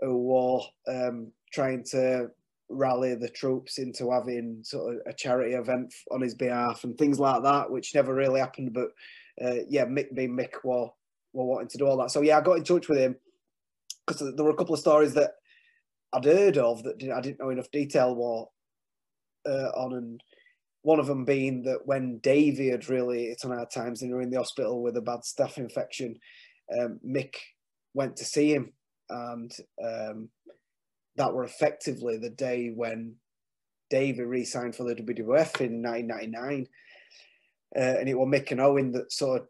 [0.00, 2.28] who was um, trying to
[2.68, 7.18] rally the troops into having sort of a charity event on his behalf and things
[7.18, 8.72] like that, which never really happened.
[8.72, 8.90] But
[9.44, 10.88] uh, yeah, Mick being Mick were,
[11.32, 12.10] were wanting to do all that.
[12.10, 13.16] So yeah, I got in touch with him
[14.06, 15.32] because there were a couple of stories that
[16.12, 18.44] I'd heard of that I didn't know enough detail were
[19.50, 20.22] uh, on, and
[20.82, 24.22] one of them being that when Davey had really hit on hard times and were
[24.22, 26.16] in the hospital with a bad staph infection,
[26.78, 27.34] um, Mick
[27.94, 28.72] went to see him,
[29.08, 29.52] and
[29.84, 30.28] um,
[31.16, 33.14] that were effectively the day when
[33.90, 36.66] Davey re-signed for the WWF in 1999,
[37.76, 39.48] uh, and it was Mick and Owen that sort of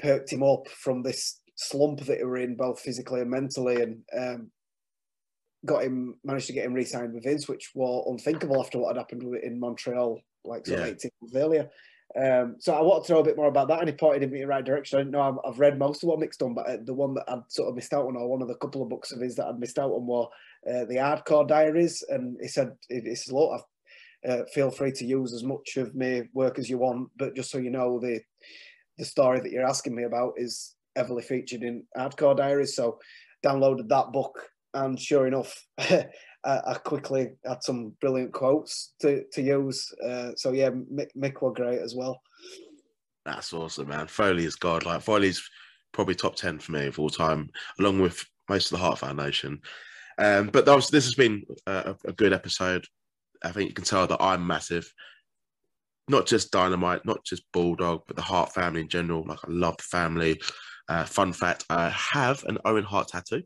[0.00, 4.02] perked him up from this slump that he were in, both physically and mentally, and
[4.16, 4.50] um,
[5.66, 9.00] got him managed to get him re-signed with Vince, which was unthinkable after what had
[9.00, 10.86] happened in Montreal, like sort Yeah.
[10.86, 11.70] of 18 months earlier.
[12.16, 14.38] Um, so I want to know a bit more about that, and he pointed me
[14.38, 14.98] in the right direction.
[14.98, 17.14] I didn't know I've, I've read most of what Mick's done, but uh, the one
[17.14, 19.20] that I'd sort of missed out on, or one of the couple of books of
[19.20, 20.24] his that I'd missed out on, were
[20.66, 22.02] uh, the Hardcore Diaries.
[22.08, 23.62] And he said, "It- "It's a lot.
[24.26, 27.50] Uh, feel free to use as much of my work as you want, but just
[27.50, 28.20] so you know, the
[28.96, 32.98] the story that you're asking me about is heavily featured in Hardcore Diaries." So
[33.44, 35.66] downloaded that book, and sure enough.
[36.44, 39.92] I I quickly had some brilliant quotes to, to use.
[40.04, 42.20] Uh, so yeah, Mick, Mick were great as well.
[43.24, 44.06] That's awesome, man.
[44.06, 44.86] Foley is God.
[44.86, 45.42] Like Foley's
[45.92, 49.60] probably top ten for me of all time, along with most of the Hart Foundation.
[50.18, 52.84] Um, but was, this has been a, a good episode.
[53.44, 54.92] I think you can tell that I'm massive.
[56.08, 59.24] Not just Dynamite, not just Bulldog, but the Hart family in general.
[59.26, 60.40] Like I love the family.
[60.88, 63.42] Uh, fun fact: I have an Owen Hart tattoo.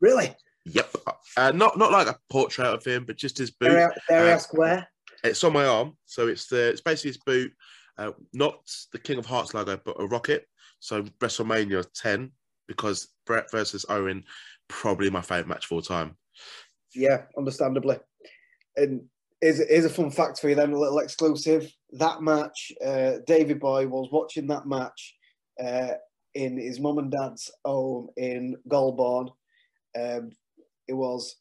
[0.00, 0.34] Really?
[0.64, 0.96] Yep.
[1.36, 3.90] Uh, not not like a portrait of him, but just his boot.
[4.10, 4.88] Uh, where?
[5.24, 7.52] It's on my arm, so it's the it's basically his boot,
[7.98, 8.60] uh, not
[8.92, 10.46] the King of Hearts logo, but a rocket.
[10.80, 12.32] So WrestleMania 10,
[12.66, 14.24] because Bret versus Owen,
[14.68, 16.16] probably my favorite match of all time.
[16.92, 17.98] Yeah, understandably.
[18.76, 19.02] And
[19.40, 21.72] here's, here's a fun fact for you then, a little exclusive.
[21.92, 25.14] That match, uh, Davey Boy was watching that match
[25.62, 25.92] uh,
[26.34, 29.30] in his mum and dad's home in Golborne.
[29.96, 30.30] Um,
[30.88, 31.36] it was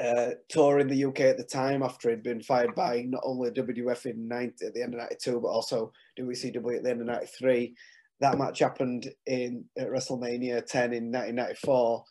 [0.00, 4.06] uh, touring the UK at the time after he'd been fired by not only WWF
[4.06, 7.74] in 90, at the end of 92, but also WCW at the end of 93.
[8.20, 12.04] That match happened in at WrestleMania 10 in 1994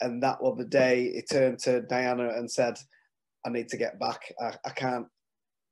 [0.00, 2.78] and that was the day he turned to Diana and said,
[3.44, 4.32] "I need to get back.
[4.40, 5.06] I, I can't,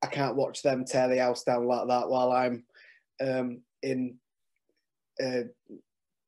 [0.02, 2.64] I can't watch them tear the house down like that while I'm
[3.20, 4.16] um, in
[5.22, 5.42] uh,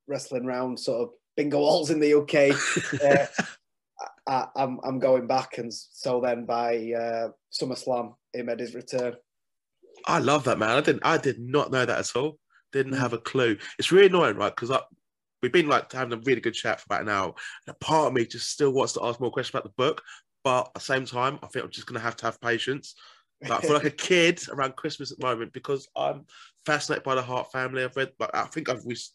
[0.07, 2.55] wrestling round sort of bingo halls in the UK.
[3.03, 3.43] uh,
[4.27, 9.15] I, I'm, I'm going back, and so then by uh, SummerSlam, he made his return.
[10.05, 10.69] I love that man.
[10.69, 12.37] I didn't I did not know that at all.
[12.73, 12.99] Didn't Mm.
[12.99, 13.57] have a clue.
[13.79, 14.55] It's really annoying, right?
[14.55, 14.77] Because
[15.41, 17.33] we've been like having a really good chat for about an hour.
[17.65, 20.01] And a part of me just still wants to ask more questions about the book,
[20.43, 22.95] but at the same time, I think I'm just gonna have to have patience.
[23.41, 26.25] Like, I feel like a kid around Christmas at the moment because I'm
[26.65, 27.83] fascinated by the Hart family.
[27.83, 29.13] I've read, but I think I've s-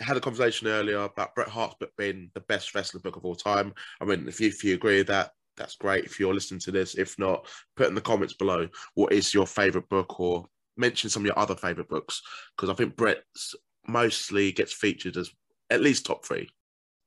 [0.00, 3.34] had a conversation earlier about Bret Hart's book being the best wrestling book of all
[3.34, 3.72] time.
[4.00, 6.04] I mean, if you, if you agree with that, that's great.
[6.04, 9.46] If you're listening to this, if not, put in the comments below what is your
[9.46, 12.22] favorite book or mention some of your other favorite books
[12.56, 13.54] because I think Bret's
[13.86, 15.30] mostly gets featured as
[15.70, 16.48] at least top three.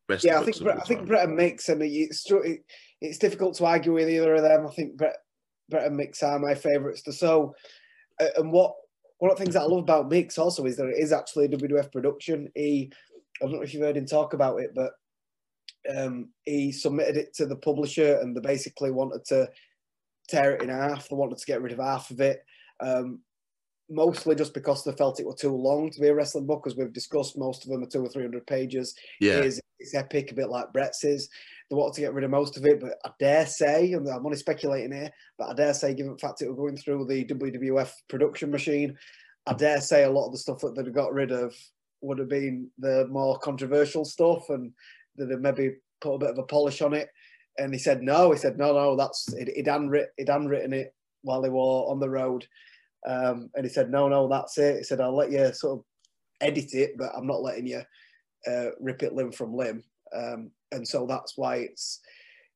[0.08, 1.08] Best yeah, I think Bret, I think.
[1.08, 2.26] Bret and Mick's, and it's
[3.00, 4.68] it's difficult to argue with either of them.
[4.68, 5.16] I think Bret,
[5.70, 7.04] Bret and Mick's are my favourites.
[7.18, 7.56] So,
[8.20, 8.74] uh, and what
[9.22, 11.46] one of the things that I love about Mick's also is that it is actually
[11.46, 12.50] a WWF production.
[12.56, 12.92] He,
[13.40, 14.94] I don't know if you've heard him talk about it, but
[15.96, 19.48] um, he submitted it to the publisher, and they basically wanted to
[20.28, 21.08] tear it in half.
[21.08, 22.44] They wanted to get rid of half of it.
[22.80, 23.20] Um,
[23.92, 26.76] mostly just because they felt it were too long to be a wrestling book, as
[26.76, 27.38] we've discussed.
[27.38, 30.50] Most of them are two or three hundred pages yeah, is it's epic, a bit
[30.50, 31.30] like Bret's is.
[31.72, 34.26] They wanted to get rid of most of it, but I dare say, and I'm
[34.26, 37.24] only speculating here, but I dare say, given the fact it was going through the
[37.24, 38.98] WWF production machine,
[39.48, 41.56] I dare say a lot of the stuff that they'd got rid of
[42.02, 44.74] would have been the more controversial stuff, and
[45.16, 47.08] that maybe put a bit of a polish on it.
[47.58, 48.34] And he said no.
[48.34, 49.48] He said no, no, that's it.
[49.56, 52.46] He'd handwritten, he'd handwritten it while they were on the road,
[53.08, 54.80] um, and he said no, no, that's it.
[54.80, 55.86] He said I'll let you sort of
[56.42, 57.82] edit it, but I'm not letting you
[58.46, 62.00] uh, rip it limb from limb, um, and so that's why it's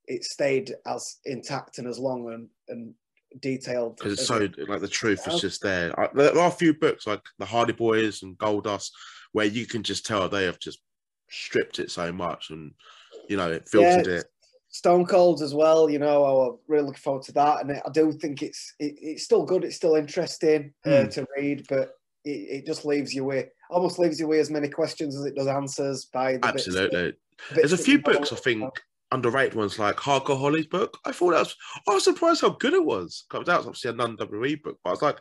[0.08, 2.94] it stayed as intact and as long and, and
[3.42, 3.98] detailed.
[3.98, 5.98] because it's so it- like the truth is just there.
[6.00, 8.92] I, there are a few books like the Hardy Boys and Goldust
[9.32, 10.80] where you can just tell they have just
[11.30, 12.72] stripped it so much and
[13.28, 14.26] you know it filtered Yeah, it.
[14.70, 15.90] Stone Cold as well.
[15.90, 18.94] You know, I was really looking forward to that, and I do think it's it,
[19.02, 19.64] it's still good.
[19.64, 21.10] It's still interesting uh, Hmm.
[21.10, 21.92] to read, but
[22.26, 22.30] it,
[22.60, 25.48] it just leaves you with almost leaves you with as many questions as it does
[25.48, 26.06] answers.
[26.14, 27.14] By Absolutely.
[27.50, 28.72] The There's a few books I think
[29.12, 30.98] underrated ones like Hardcore Holly's book.
[31.06, 31.56] I thought that was
[31.88, 33.26] I was surprised how good it was.
[33.32, 35.18] That was obviously a non-WWE book, but I was like,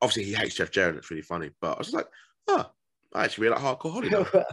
[0.00, 0.96] obviously he hates Jeff Jarrett.
[0.96, 2.06] It's really funny, but I was like,
[2.48, 2.70] oh,
[3.14, 4.10] I actually really like Hardcore Holly.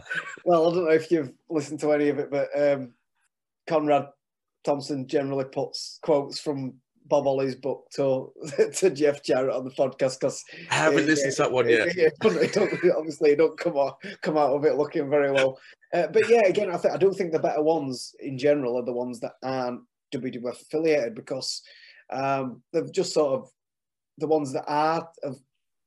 [0.44, 2.94] well, I don't know if you've listened to any of it, but um,
[3.66, 4.08] Conrad
[4.64, 6.74] Thompson generally puts quotes from
[7.10, 8.32] Bob Holly's book to
[8.76, 11.88] to Jeff Jarrett on the podcast because I haven't listened to that one yet.
[12.96, 15.58] obviously, don't come out come out of it looking very well.
[15.92, 18.84] Uh, but yeah, again, I think I do think the better ones in general are
[18.84, 19.82] the ones that aren't
[20.14, 21.62] WWF affiliated because
[22.12, 23.50] Um, they've just sort of
[24.18, 25.36] the ones that are have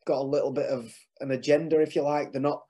[0.06, 2.32] got a little bit of an agenda, if you like.
[2.32, 2.62] They're not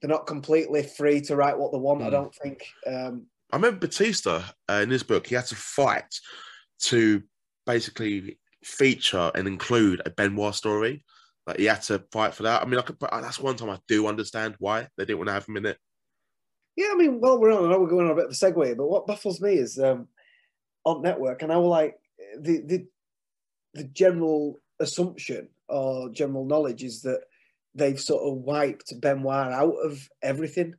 [0.00, 2.02] they're not completely free to write what they want.
[2.02, 2.10] I Mm.
[2.10, 2.66] don't think.
[2.86, 6.12] Um, I remember Batista uh, in his book, he had to fight
[6.80, 7.22] to
[7.66, 11.04] basically feature and include a Benoit story.
[11.46, 12.62] Like he had to fight for that.
[12.62, 15.28] I mean, I could, but that's one time I do understand why they didn't want
[15.28, 15.78] to have him in it.
[16.76, 17.66] yeah, I mean, well, we're on.
[17.66, 19.78] I know we're going on a bit of a segue, but what baffles me is
[19.78, 20.08] um,
[20.84, 21.96] on network, and I will like
[22.40, 22.86] the the
[23.74, 27.20] the general assumption or general knowledge is that
[27.74, 30.74] they've sort of wiped Benoit out of everything.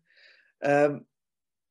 [0.63, 1.05] Um,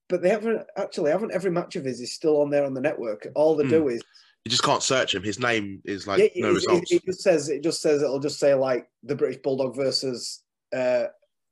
[0.08, 2.80] but they haven't actually haven't every match of his is still on there on the
[2.80, 3.26] network.
[3.34, 3.70] All they Hmm.
[3.70, 4.02] do is
[4.44, 5.22] You just can't search him.
[5.22, 6.92] His name is like yeah, no it, it- results.
[6.92, 10.42] It, just says it just says it'll just say like the British Bulldog versus
[10.74, 11.04] uh,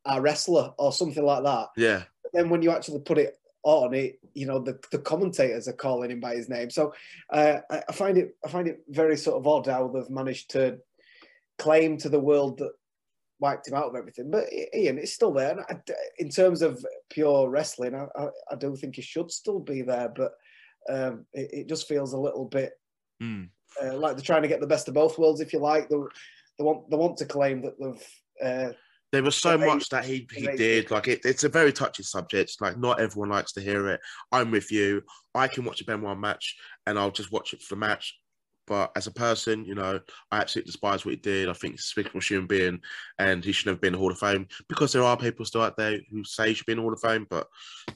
[0.05, 1.68] our wrestler or something like that.
[1.76, 5.68] yeah, But then when you actually put it on it, you know the, the commentators
[5.68, 6.68] are calling him by his name.
[6.68, 6.93] So
[7.32, 10.51] uh, I, I find it I find it very sort of odd how they've managed
[10.51, 10.78] to
[11.59, 12.72] claim to the world that
[13.40, 14.30] wiped him out of everything.
[14.30, 15.53] But Ian, it's still there.
[15.53, 15.76] And I,
[16.18, 20.12] in terms of pure wrestling, I, I, I do think he should still be there.
[20.14, 20.32] But
[20.90, 22.72] um, it, it just feels a little bit
[23.23, 23.49] Mm.
[23.83, 25.89] uh, like they're trying to get the best of both worlds, if you like.
[25.89, 25.97] They,
[26.59, 28.07] they want they want to claim that they've
[28.45, 28.73] uh,
[29.12, 30.91] there was so much that he he did.
[30.91, 32.57] Like it, it's a very touchy subject.
[32.61, 34.01] Like not everyone likes to hear it.
[34.33, 35.03] I'm with you.
[35.35, 36.57] I can watch a Benoit match
[36.87, 38.18] and I'll just watch it for the match.
[38.73, 40.01] But as a person, you know,
[40.31, 41.51] I absolutely despise what he did.
[41.51, 42.81] I think he's a despicable human being,
[43.18, 44.49] and he should have been in the Hall of Fame.
[44.66, 46.95] Because there are people still out there who say he should be in the Hall
[46.95, 47.49] of Fame, but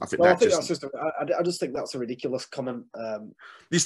[0.02, 1.98] I think well, I think just, that's just a, I, I just think that's a
[1.98, 2.84] ridiculous comment.
[2.94, 3.32] Um,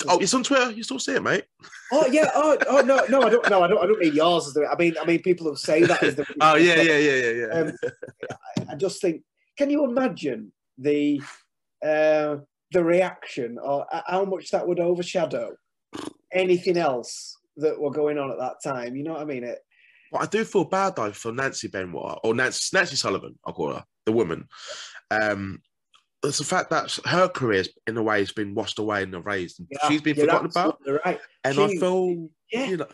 [0.08, 0.72] oh, it's on Twitter.
[0.72, 1.44] You still see it, mate.
[1.92, 4.48] oh yeah, oh, oh no, no, I don't, no, I don't, I don't mean yours.
[4.48, 6.26] As the, I mean, I mean people who say that is the.
[6.40, 7.60] Oh yeah, yeah, yeah, yeah, yeah.
[7.60, 7.72] Um,
[8.68, 9.22] I just think,
[9.56, 11.22] can you imagine the
[11.86, 12.38] uh,
[12.72, 15.54] the reaction or how much that would overshadow
[16.32, 18.96] anything else that were going on at that time?
[18.96, 19.44] You know what I mean?
[19.44, 19.58] It,
[20.12, 23.74] But I do feel bad though for Nancy Benoit or Nancy, Nancy Sullivan, I'll call
[23.74, 24.48] her, the woman.
[25.10, 25.60] Um,
[26.22, 29.58] it's the fact that her career, in a way, has been washed away and erased.
[29.58, 30.78] And yeah, she's been forgotten about.
[31.04, 31.18] Right.
[31.44, 32.66] And I feel, Yeah.
[32.66, 32.88] you know,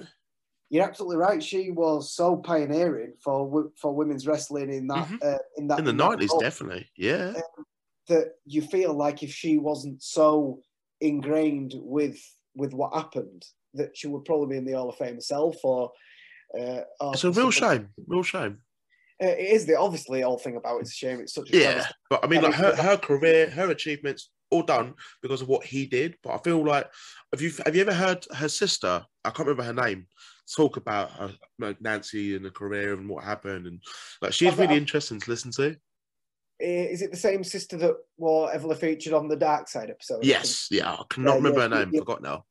[0.70, 1.42] You're absolutely right.
[1.42, 5.24] She was so pioneering for for women's wrestling in that Mhm.
[5.24, 7.34] uh, in that in the nineties, definitely, yeah.
[8.08, 10.60] that you feel like if she wasn't so
[11.00, 12.18] ingrained with
[12.56, 13.44] with what happened,
[13.74, 15.56] that she would probably be in the Hall of Fame herself.
[15.62, 15.92] Or,
[16.58, 18.58] uh, or It's a real shame, real shame.
[19.22, 21.20] Uh, it is the obviously whole thing about it's a shame.
[21.20, 24.94] It's such a Yeah, but I mean, like her, her career, her achievements, all done
[25.22, 26.16] because of what he did.
[26.22, 26.86] But I feel like,
[27.32, 29.04] have you have you ever heard her sister?
[29.24, 30.06] I can't remember her name.
[30.54, 33.82] Talk about her, like, Nancy and the career and what happened, and
[34.22, 35.76] like she's I've- really I've- interesting to listen to.
[36.62, 40.24] Uh, Is it the same sister that were heavily featured on the Dark Side episode?
[40.24, 40.26] I?
[40.26, 41.90] Yes, yeah, I cannot Yeah, remember yeah, her name.
[41.92, 42.00] yeah.
[42.00, 42.44] Forgot now.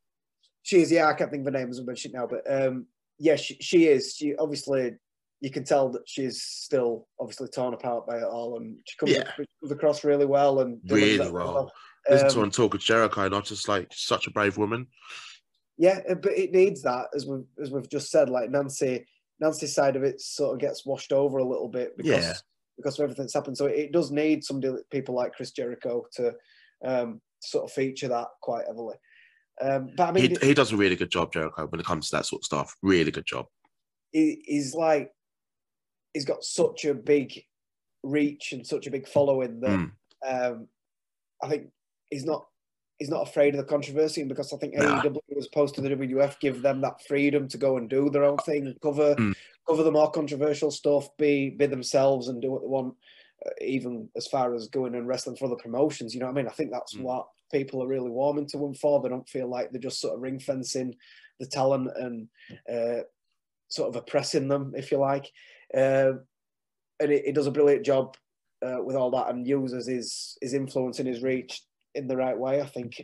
[0.64, 2.88] She is, yeah, I can't think of her name as I mentioned now, but um,
[3.20, 4.16] yeah, she, she is.
[4.16, 4.94] She obviously,
[5.42, 9.12] you can tell that she's still obviously torn apart by it all, and she comes,
[9.12, 9.24] Yeah.
[9.36, 11.72] comes across really well and Really well.
[12.10, 14.58] Listen to her Um, and talk with Jericho, and I'm just like such a brave
[14.58, 14.88] woman.
[15.78, 18.30] yeah, uh, but it needs that as we've as we've just said.
[18.30, 19.06] Like Nancy,
[19.40, 22.34] Nancy's side of it sort of gets washed over a little bit because Yeah.
[22.78, 23.58] Because of everything that's happened.
[23.58, 26.34] So it does need somebody, people like Chris Jericho, to
[26.84, 28.96] um, sort of feature that quite heavily.
[29.62, 32.10] Um, but I mean, He, he does a really good job, Jericho, when it comes
[32.10, 32.76] to that sort of stuff.
[32.82, 33.46] Really good job.
[34.12, 35.12] he, he's like
[36.14, 37.42] he's got such a big
[38.04, 39.92] reach and such a big following that Mm.
[40.28, 40.68] um,
[41.44, 41.68] I think
[42.10, 42.46] he's not
[43.00, 45.02] he's not afraid of the controversy and because I think Nah.
[45.02, 48.24] AEW was opposed to the WWF give them that freedom to go and do their
[48.24, 49.36] own thing, cover Mm.
[49.68, 52.96] Cover the more controversial stuff, be be themselves and do what they want,
[53.46, 56.14] uh, even as far as going and wrestling for other promotions.
[56.14, 56.48] You know what I mean?
[56.48, 57.02] I think that's Mm.
[57.04, 59.02] what people are really warming to them for.
[59.02, 60.96] They don't feel like they're just sort of ring fencing
[61.40, 62.28] the talent and
[62.72, 63.04] uh,
[63.68, 65.32] sort of oppressing them, if you like.
[65.74, 66.22] Um
[67.02, 68.16] and it, he does a brilliant job
[68.66, 71.62] uh, with all that and uses his his influence and his reach
[71.94, 72.62] in the right way.
[72.62, 73.04] I think.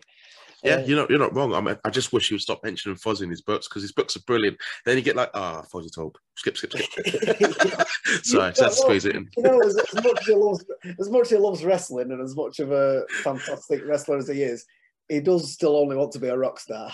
[0.64, 1.53] Yeah, you're not you're not wrong.
[1.53, 3.91] I mean, I just wish he would stop mentioning Fozzy in his books because his
[3.91, 4.57] books are brilliant.
[4.86, 6.20] Then you get like, ah, Fozzy talk.
[6.36, 7.88] Skip, skip, skip.
[8.24, 9.30] Sorry, just squeeze it in.
[9.38, 10.66] you know, as, as much as he loves
[10.99, 14.43] as much as he loves wrestling and as much of a fantastic wrestler as he
[14.43, 14.66] is,
[15.12, 16.91] he does still only want to be a rock star.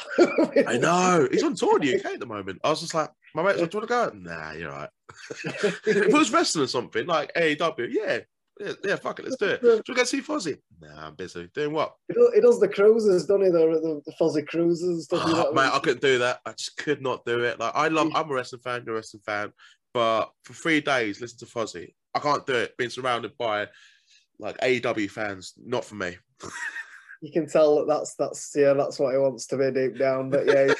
[0.68, 1.28] I know.
[1.32, 2.60] He's on tour in the UK at the moment.
[2.64, 4.12] I was just like, my mate, do you want to go?
[4.16, 4.90] Nah, you're right.
[5.46, 8.20] if it was wrestling or something like AEW, yeah,
[8.60, 9.62] yeah, yeah, fuck it, let's do it.
[9.62, 10.58] Do you go see Fozzy?
[10.82, 11.50] Nah, I'm busy.
[11.54, 11.96] Doing what?
[12.08, 13.52] He does, he does the cruises, doesn't he?
[13.52, 15.24] The, the, the Fozzy cruises and stuff.
[15.26, 16.40] Oh, what mate, I couldn't do that.
[16.46, 17.60] I just could not do it.
[17.60, 19.54] Like I love, I'm a wrestling fan, you're a wrestling fan,
[19.94, 21.94] but for three days, listen to Fozzy.
[22.14, 22.76] I can't do it.
[22.78, 23.68] Being surrounded by
[24.40, 26.18] like AEW fans, not for me.
[27.22, 30.30] you can tell that that's that's yeah that's what he wants to be deep down.
[30.30, 30.74] But yeah,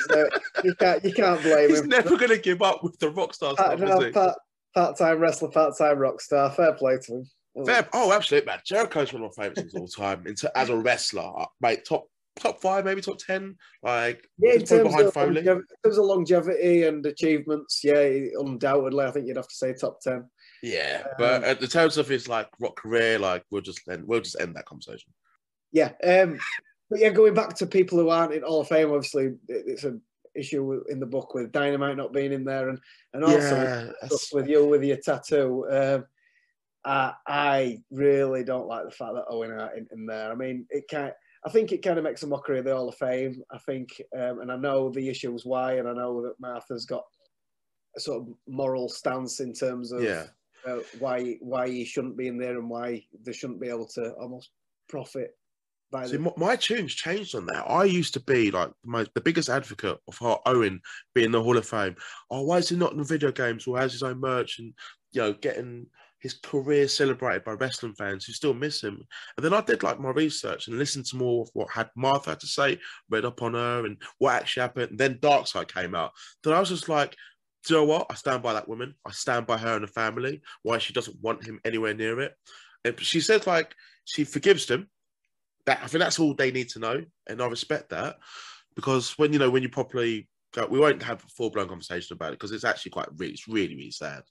[0.64, 1.86] you can't you can't blame He's him.
[1.86, 4.12] He's never going to give up with the rock star Part, no, he?
[4.12, 4.38] part,
[4.74, 6.52] part-time wrestler, part-time rock star.
[6.52, 7.30] Fair play to him.
[7.66, 7.88] Fair.
[7.94, 8.60] Oh, absolutely, man.
[8.66, 10.26] Jericho's one of my favorites of all time.
[10.28, 11.32] Into, as a wrestler,
[11.62, 12.06] mate, top
[12.40, 13.56] top five, maybe top ten.
[13.82, 15.40] Like, Yeah, in terms, behind of Foley.
[15.40, 20.00] in terms of longevity and achievements, yeah, undoubtedly, I think you'd have to say top
[20.02, 20.26] ten.
[20.62, 24.04] Yeah, Um, but uh, in terms of his like rock career, like we'll just end,
[24.08, 25.14] we'll just end that conversation.
[25.72, 26.40] Yeah, um,
[26.90, 29.84] but yeah, going back to people who aren't in Hall of Fame, obviously it- it's
[29.84, 30.02] an
[30.36, 32.80] issue in the book with Dynamite not being in there, and
[33.14, 35.66] and also yeah, stuff with you with your tattoo.
[35.70, 36.06] Um,
[36.88, 40.32] I, I really don't like the fact that Owen Hart in, in there.
[40.32, 41.12] I mean, it kind.
[41.46, 43.44] I think it kind of makes a mockery of the Hall of Fame.
[43.52, 47.04] I think, um, and I know the issues why, and I know that Martha's got
[47.96, 50.28] a sort of moral stance in terms of yeah.
[50.66, 54.14] uh, why why he shouldn't be in there and why they shouldn't be able to
[54.14, 54.52] almost
[54.88, 55.32] profit
[55.92, 57.70] by See, the my, my tune's changed on that.
[57.70, 60.80] I used to be like my the biggest advocate of how Owen
[61.14, 61.98] being the Hall of Fame.
[62.32, 64.74] Oh, why is he not in the video games or has his own merch and
[65.12, 65.88] you know getting
[66.20, 69.02] his career celebrated by wrestling fans who still miss him?
[69.36, 72.32] And then I did like my research and listened to more of what had Martha
[72.32, 74.92] had to say, read up on her and what actually happened.
[74.92, 76.12] And then Dark Side came out.
[76.44, 77.16] Then I was just like.
[77.66, 78.08] Do you know what?
[78.10, 78.94] I stand by that woman.
[79.06, 80.42] I stand by her and the family.
[80.62, 82.34] Why she doesn't want him anywhere near it.
[82.86, 84.88] And she says like she forgives him,
[85.68, 88.18] that I think that's all they need to know, and I respect that
[88.76, 90.28] because when you know when you properly
[90.70, 93.76] we won't have a full blown conversation about it because it's actually quite it's really,
[93.76, 94.24] really sad.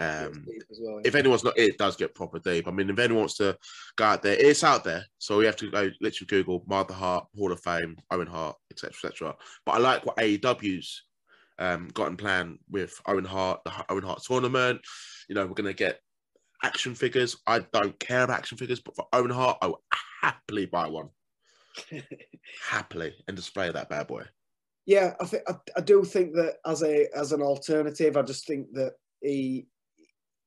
[0.00, 0.46] Um,
[0.80, 1.00] well.
[1.04, 2.68] if anyone's not, it does get proper deep.
[2.68, 3.56] I mean, if anyone wants to
[3.96, 5.04] go out there, it's out there.
[5.18, 8.90] So we have to go literally Google Martha Hart, Hall of Fame, Owen Hart, etc.,
[8.90, 9.34] etc.
[9.66, 11.02] But I like what AEW's
[11.58, 14.80] um, got in plan with Owen Hart, the Owen Hart tournament.
[15.28, 16.00] You know, we're going to get
[16.62, 17.36] action figures.
[17.46, 19.82] I don't care about action figures, but for Owen Hart, I will
[20.22, 21.08] happily buy one,
[22.68, 24.24] happily, and display that bad boy.
[24.86, 28.46] Yeah, I think I, I do think that as a as an alternative, I just
[28.46, 29.66] think that he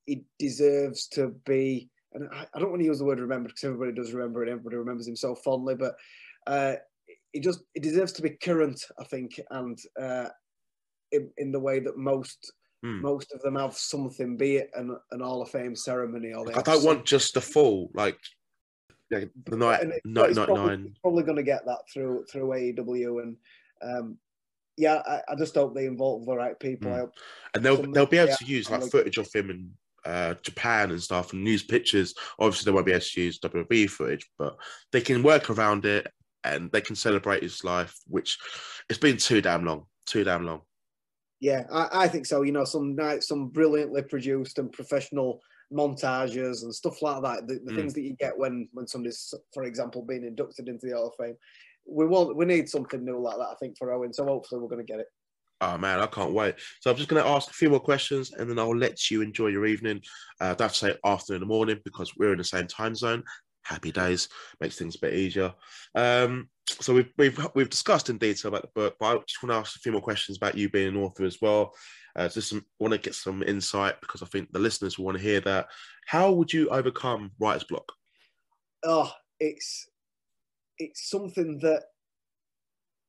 [0.06, 1.90] he deserves to be.
[2.14, 4.52] And I, I don't want to use the word remember because everybody does remember and
[4.52, 5.96] everybody remembers him so fondly, but
[6.48, 6.76] uh,
[7.32, 10.28] he just he deserves to be current, I think, and uh,
[11.12, 12.52] in, in the way that most
[12.84, 13.00] Hmm.
[13.00, 16.64] most of them have something, be it an, an Hall of Fame ceremony or I
[16.64, 18.18] don't some- want just the full, like
[19.12, 20.96] the night, it- night, night probably, nine.
[21.04, 23.38] probably going to get that through through AEW and
[23.84, 24.18] um,
[24.78, 26.90] yeah, I, I just hope they involve the right people.
[26.90, 26.94] Mm.
[26.96, 27.14] I hope
[27.54, 29.70] and they'll they'll be able to use like footage of him in
[30.06, 32.14] uh, Japan and stuff and use pictures.
[32.40, 34.58] Obviously, they won't be able to use WWE footage, but
[34.92, 36.08] they can work around it
[36.44, 38.38] and they can celebrate his life, which
[38.90, 40.62] it's been too damn long, too damn long.
[41.40, 42.44] Yeah, I, I think so.
[42.44, 45.42] You know, some night, some brilliantly produced and professional
[45.74, 47.48] montages and stuff like that.
[47.48, 47.76] The, the Mm.
[47.76, 51.16] things that you get when when somebody's, for example, being inducted into the Hall of
[51.24, 51.36] Fame.
[51.88, 53.50] We want, we need something new like that.
[53.52, 54.14] I think for Owen.
[54.14, 55.08] So hopefully we're going to get it.
[55.62, 56.56] Oh man, I can't wait.
[56.80, 59.22] So I'm just going to ask a few more questions and then I'll let you
[59.22, 60.02] enjoy your evening.
[60.40, 63.24] Uh, to say afternoon in the morning because we're in the same time zone.
[63.64, 64.28] Happy days
[64.60, 65.54] makes things a bit easier.
[65.94, 69.52] Um, so we've, we've we've discussed in detail about the book, but I just want
[69.52, 71.74] to ask a few more questions about you being an author as well.
[72.16, 75.18] Uh, just some, want to get some insight because I think the listeners will want
[75.18, 75.68] to hear that.
[76.08, 77.92] How would you overcome writer's block?
[78.84, 79.88] oh, it's
[80.78, 81.84] it's something that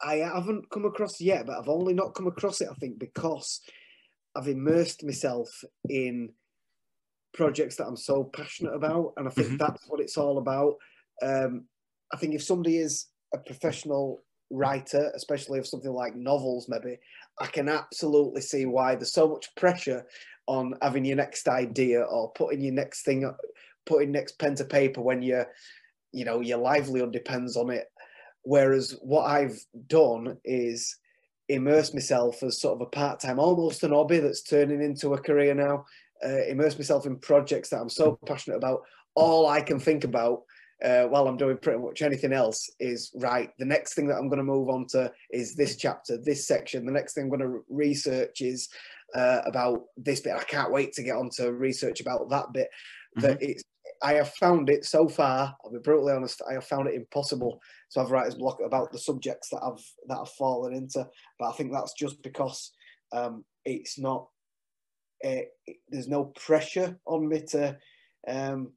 [0.02, 3.60] I haven't come across yet, but I've only not come across it, I think, because
[4.34, 5.48] I've immersed myself
[5.88, 6.32] in
[7.34, 9.58] projects that I'm so passionate about, and I think Mhm.
[9.58, 10.76] that's what it's all about.
[11.22, 11.68] Um,
[12.12, 16.98] I think if somebody is a professional writer, especially of something like novels, maybe,
[17.38, 20.06] I can absolutely see why there's so much pressure
[20.46, 23.30] on having your next idea or putting your next thing,
[23.86, 25.50] putting next pen to paper when you're,
[26.12, 27.90] you know, your livelihood depends on it.
[28.44, 30.96] Whereas what I've done is
[31.48, 35.54] immerse myself as sort of a part-time, almost an hobby that's turning into a career
[35.54, 35.84] now.
[36.24, 38.80] Uh, immerse myself in projects that I'm so passionate about.
[39.14, 40.42] All I can think about
[40.82, 43.50] uh, while I'm doing pretty much anything else is right.
[43.58, 46.86] The next thing that I'm going to move on to is this chapter, this section.
[46.86, 48.68] The next thing I'm going to research is
[49.14, 50.34] uh, about this bit.
[50.34, 52.68] I can't wait to get on to research about that bit.
[53.16, 53.62] That it's.
[54.02, 55.56] I have found it so far.
[55.64, 56.42] I'll be brutally honest.
[56.48, 57.60] I have found it impossible
[57.92, 61.06] to have writer's block about the subjects that I've that I've fallen into.
[61.38, 62.72] But I think that's just because
[63.12, 64.28] um, it's not.
[65.24, 65.42] Uh,
[65.88, 67.76] there's no pressure on me to
[68.26, 68.72] um,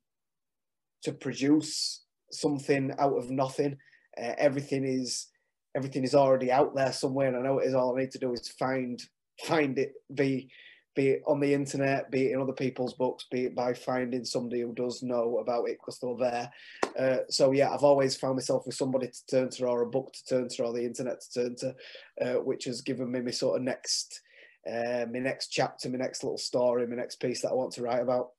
[1.03, 3.77] to produce something out of nothing.
[4.21, 5.27] Uh, everything is
[5.75, 7.73] everything is already out there somewhere, and I know it is.
[7.73, 9.01] All I need to do is find
[9.43, 10.49] find it, be
[10.95, 14.23] be it on the internet, be it in other people's books, be it by finding
[14.23, 16.51] somebody who does know about it because they're there.
[16.97, 20.13] Uh, so yeah, I've always found myself with somebody to turn to, or a book
[20.13, 21.75] to turn to, or the internet to turn to,
[22.21, 24.21] uh, which has given me my sort of next,
[24.67, 27.81] uh, my next chapter, my next little story, my next piece that I want to
[27.81, 28.29] write about.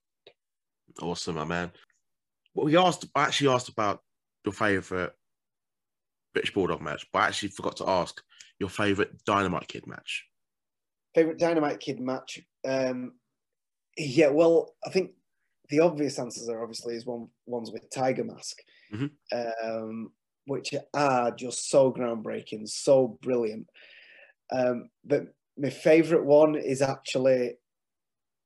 [1.03, 1.71] Awesome, my man.
[2.55, 4.01] Well, we asked, I actually asked about
[4.45, 5.11] your favourite
[6.33, 8.23] British Bulldog match, but I actually forgot to ask
[8.59, 10.25] your favourite Dynamite Kid match.
[11.17, 12.43] Favorite Dynamite Kid match?
[12.69, 13.15] Um,
[13.97, 15.13] yeah, well, I think
[15.71, 18.59] the obvious answers are obviously is one ones with Tiger Mask,
[18.93, 19.13] Mhm.
[19.33, 20.13] um,
[20.45, 23.67] which are just so groundbreaking, so brilliant.
[24.53, 27.57] Um, but my favourite one is actually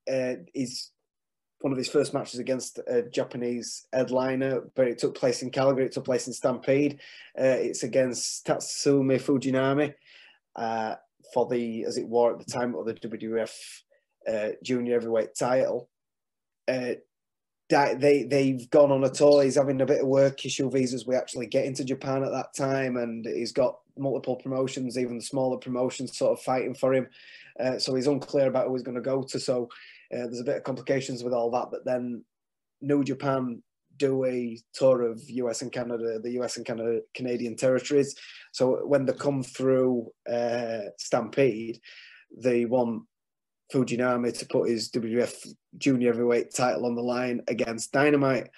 [0.08, 0.92] uh, is
[1.60, 5.86] one of his first matches against a Japanese headliner, but it took place in Calgary.
[5.86, 7.00] It took place in Stampede.
[7.38, 9.92] Uh, it's against Tatsumi Fujinami
[10.56, 10.96] uh,
[11.32, 13.52] for the, as it were at the time, of the WWF
[14.28, 15.88] uh, Junior Heavyweight title.
[16.68, 16.94] Uh,
[17.70, 19.42] they they've gone on a tour.
[19.42, 21.06] He's having a bit of work issue visas.
[21.06, 25.24] We actually get into Japan at that time, and he's got multiple promotions, even the
[25.24, 27.06] smaller promotions, sort of fighting for him.
[27.58, 29.38] Uh, so he's unclear about who he's going to go to.
[29.38, 29.68] So
[30.12, 31.68] uh, there's a bit of complications with all that.
[31.70, 32.24] But then
[32.80, 33.62] New Japan
[34.00, 38.16] do a tour of US and Canada, the US and Canada Canadian territories.
[38.52, 41.78] So when they come through uh, Stampede,
[42.36, 43.04] they want
[43.72, 45.34] Fujinami to put his WWF
[45.78, 48.48] Junior Heavyweight title on the line against Dynamite.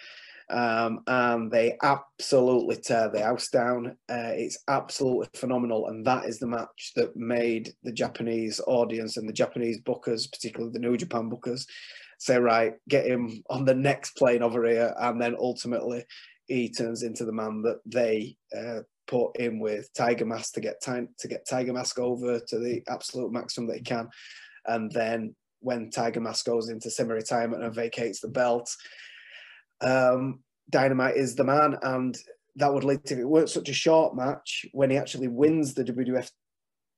[0.49, 3.97] Um, and they absolutely tear the house down.
[4.11, 9.27] Uh, it's absolutely phenomenal, and that is the match that made the Japanese audience and
[9.27, 11.65] the Japanese bookers, particularly the New Japan bookers,
[12.23, 16.05] say, "Right, get him on the next plane over here." And then ultimately,
[16.47, 20.83] he turns into the man that they uh, put in with Tiger Mask to get
[20.83, 24.09] time to get Tiger Mask over to the absolute maximum that he can,
[24.67, 28.69] and then when Tiger Mask goes into semi-retirement and vacates the belt,
[29.81, 32.17] um, Dynamite is the man, and
[32.57, 35.75] that would lead to if it weren't such a short match when he actually wins
[35.75, 36.31] the WWF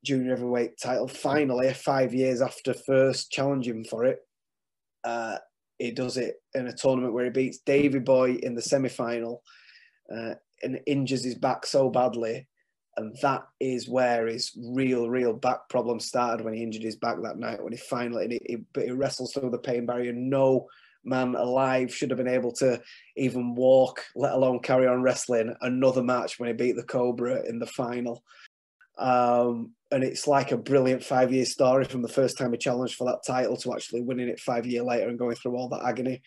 [0.05, 4.19] Junior Heavyweight title finally five years after first challenging for it.
[5.05, 5.39] Uh,
[5.79, 9.43] he does it in a tournament where he beats Davey Boy in the semi-final
[10.15, 12.47] uh, and injures his back so badly,
[12.97, 17.17] and that is where his real, real back problem started when he injured his back
[17.23, 17.63] that night.
[17.63, 20.13] When he finally, he, he, but he wrestles through the pain barrier.
[20.13, 20.69] No
[21.05, 22.81] man alive should have been able to
[23.17, 27.59] even walk, let alone carry on wrestling another match when he beat the Cobra in
[27.59, 28.23] the final.
[28.97, 32.97] Um, and it's like a brilliant five year story from the first time he challenged
[32.97, 35.85] for that title to actually winning it five year later and going through all that
[35.87, 36.21] agony.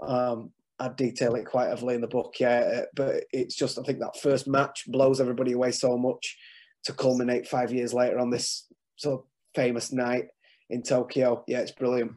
[0.00, 2.60] Um, I detail it quite heavily in the book, yeah.
[2.60, 6.38] uh, But it's just, I think that first match blows everybody away so much
[6.84, 10.28] to culminate five years later on this sort of famous night
[10.70, 11.44] in Tokyo.
[11.46, 12.12] Yeah, it's brilliant.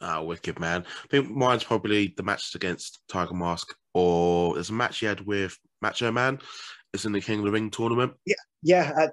[0.00, 0.84] Ah, wicked man.
[0.86, 5.20] I think mine's probably the matches against Tiger Mask, or there's a match he had
[5.26, 6.38] with Macho Man.
[6.94, 8.12] It's in the King of the Ring tournament.
[8.62, 9.08] Yeah, uh,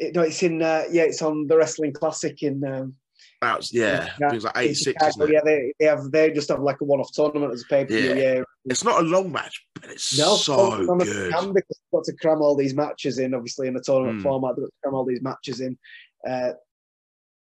[0.00, 2.94] it, no, it's in, uh, yeah, it's on the Wrestling Classic in, um,
[3.42, 5.08] was, yeah, it was like in eight six, Chicago.
[5.08, 5.32] isn't it?
[5.32, 7.84] Yeah, they, they have, they just have like a one off tournament as a pay
[7.84, 8.14] per view.
[8.14, 8.34] Yeah.
[8.34, 8.42] Yeah.
[8.66, 10.98] It's not a long match, but it's No, so good.
[10.98, 13.32] because they've got to cram all these matches in.
[13.32, 14.22] Obviously, in a tournament Mm.
[14.22, 15.78] format, they've got to cram all these matches in
[16.28, 16.50] uh,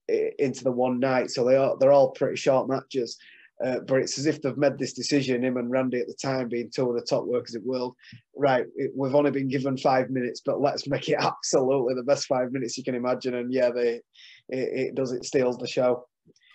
[0.08, 1.30] into the one night.
[1.30, 3.16] So they are they're all pretty short matches.
[3.64, 5.42] Uh, but it's as if they've made this decision.
[5.42, 7.94] Him and Randy at the time being two of the top workers in the world.
[8.36, 12.26] Right, it, we've only been given five minutes, but let's make it absolutely the best
[12.26, 13.34] five minutes you can imagine.
[13.34, 14.00] And yeah, they
[14.48, 16.06] it, it does it steals the show.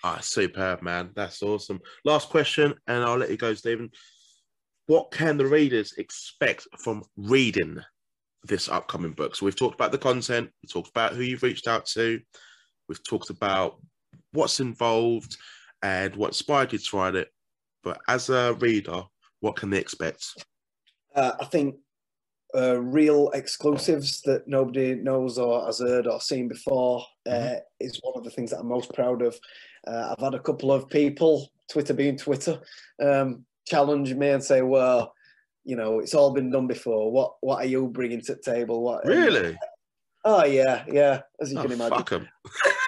[0.03, 1.09] Ah, superb, man.
[1.15, 1.79] That's awesome.
[2.05, 3.89] Last question, and I'll let you go, Stephen.
[4.85, 7.79] What can the readers expect from reading
[8.43, 9.35] this upcoming book?
[9.35, 12.19] So we've talked about the content, we talked about who you've reached out to,
[12.87, 13.79] we've talked about
[14.31, 15.37] what's involved
[15.81, 17.29] and what inspired you to write it.
[17.83, 19.03] But as a reader,
[19.39, 20.25] what can they expect?
[21.15, 21.75] uh, I think
[22.55, 27.61] uh, real exclusives that nobody knows or has heard or seen before uh, Mhm.
[27.79, 29.39] is one of the things that I'm most proud of.
[29.87, 32.59] Uh, I've had a couple of people, Twitter being Twitter,
[33.01, 35.13] um, challenge me and say, "Well,
[35.63, 37.11] you know, it's all been done before.
[37.11, 38.81] What what are you bringing to the table?
[38.81, 39.57] What Really?
[40.25, 41.21] oh yeah, yeah.
[41.39, 42.27] As you Oh, can imagine,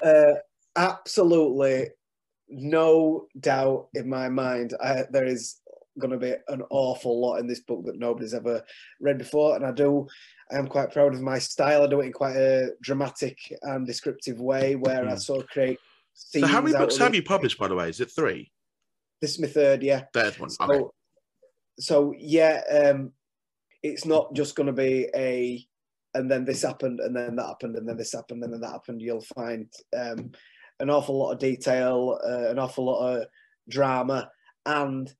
[0.03, 0.34] uh,
[0.76, 1.89] absolutely
[2.52, 4.73] no doubt in my mind.
[4.84, 5.61] I, there is
[5.99, 8.64] going to be an awful lot in this book that nobody's ever
[8.99, 10.07] read before, and I do.
[10.52, 11.84] I am quite proud of my style.
[11.84, 15.22] I do it in quite a dramatic and descriptive way, where I Mm.
[15.22, 15.80] sort of create.
[16.14, 17.18] So how many books have it.
[17.18, 17.90] you published, by the way?
[17.90, 18.52] Is it three?
[19.22, 20.06] This is my third, yeah.
[20.14, 20.49] Third one.
[20.49, 20.90] So, Okay.
[21.80, 23.14] so yeah, um,
[23.84, 25.65] it's not just going to be a,
[26.14, 28.72] and then this happened, and then that happened, and then this happened, and then that
[28.72, 29.02] happened.
[29.02, 30.32] You'll find um,
[30.82, 33.28] an awful lot of detail, uh, an awful lot of
[33.70, 34.30] drama,
[34.66, 35.14] and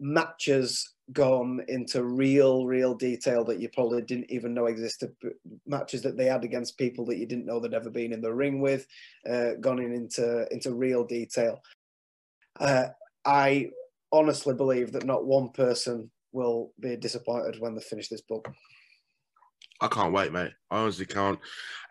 [0.00, 5.12] matches gone into real, real detail that you probably didn't even know existed.
[5.66, 8.32] Matches that they had against people that you didn't know they'd ever been in the
[8.32, 8.86] ring with,
[9.28, 11.60] uh, gone in into into real detail.
[12.58, 12.86] Uh,
[13.24, 13.70] I
[14.12, 18.48] honestly believe that not one person will be disappointed when they finish this book.
[19.80, 20.52] I can't wait, mate.
[20.70, 21.38] I honestly can't.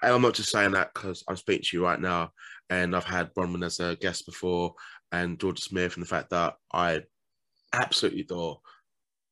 [0.02, 2.32] And I'm not just saying that because I'm speaking to you right now,
[2.70, 4.74] and I've had Bronwyn as a guest before,
[5.11, 7.02] and George Smith, and the fact that I
[7.74, 8.60] absolutely adore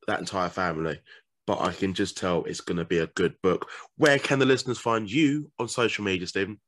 [0.07, 0.99] that entire family.
[1.45, 3.69] But I can just tell it's going to be a good book.
[3.95, 6.59] Where can the listeners find you on social media, Stephen?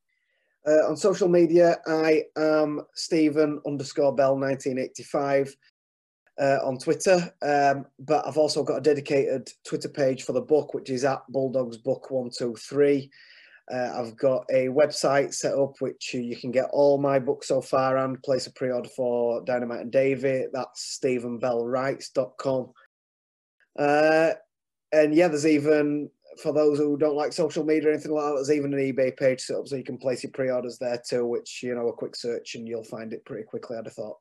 [0.68, 5.56] Uh, on social media, I am Stephen underscore Bell 1985
[6.40, 7.34] uh, on Twitter.
[7.42, 11.22] Um, but I've also got a dedicated Twitter page for the book, which is at
[11.30, 13.10] Bulldogs Book 123.
[13.72, 17.62] Uh, I've got a website set up which you can get all my books so
[17.62, 20.46] far and place a pre order for Dynamite and Davey.
[20.52, 22.72] That's StephenBellWrites.com.
[23.78, 24.32] Uh,
[24.92, 26.10] and yeah, there's even
[26.42, 29.16] for those who don't like social media or anything like that, there's even an eBay
[29.16, 31.94] page set up so you can place your pre-orders there too, which you know a
[31.94, 33.78] quick search and you'll find it pretty quickly.
[33.78, 34.18] I'd have thought.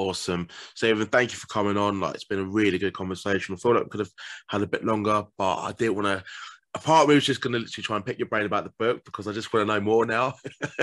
[0.00, 1.06] Awesome, Stephen.
[1.06, 2.00] Thank you for coming on.
[2.00, 3.54] Like it's been a really good conversation.
[3.54, 4.10] I thought I could have
[4.48, 6.24] had a bit longer, but I didn't want to.
[6.72, 8.64] A part of me was just going to literally try and pick your brain about
[8.64, 10.34] the book because I just want to know more now.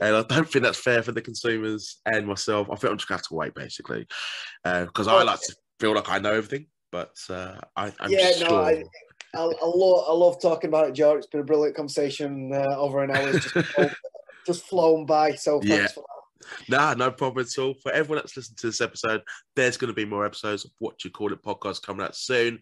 [0.00, 2.68] and I don't think that's fair for the consumers and myself.
[2.72, 4.08] I think I'm just going to have to wait basically
[4.64, 8.30] because uh, I like to feel like I know everything, but uh, I, am yeah,
[8.40, 8.62] no, sure.
[8.62, 8.84] I,
[9.34, 11.16] I, I, love, I love talking about it, Joe.
[11.16, 13.30] It's been a brilliant conversation uh, over an hour.
[13.30, 13.90] Just, flown,
[14.46, 15.34] just flown by.
[15.34, 15.86] So thanks yeah.
[15.88, 16.13] for that.
[16.68, 17.74] Nah, no problem at all.
[17.82, 19.22] For everyone that's listened to this episode,
[19.56, 22.60] there's going to be more episodes of What You Call It podcast coming out soon.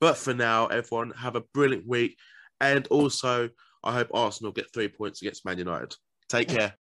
[0.00, 2.16] But for now, everyone, have a brilliant week.
[2.60, 3.50] And also,
[3.84, 5.94] I hope Arsenal get three points against Man United.
[6.28, 6.74] Take care.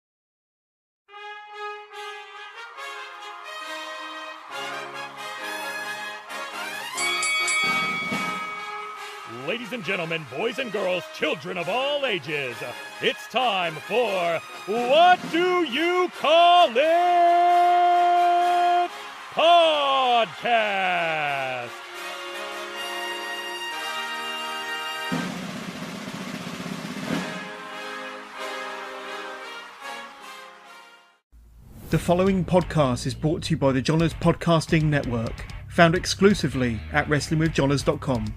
[9.52, 12.56] Ladies and gentlemen, boys and girls, children of all ages,
[13.02, 16.80] it's time for What Do You Call It?
[19.34, 20.32] Podcast.
[31.90, 37.10] The following podcast is brought to you by the Johners Podcasting Network, found exclusively at
[37.10, 38.34] WrestlingWithJohners.com.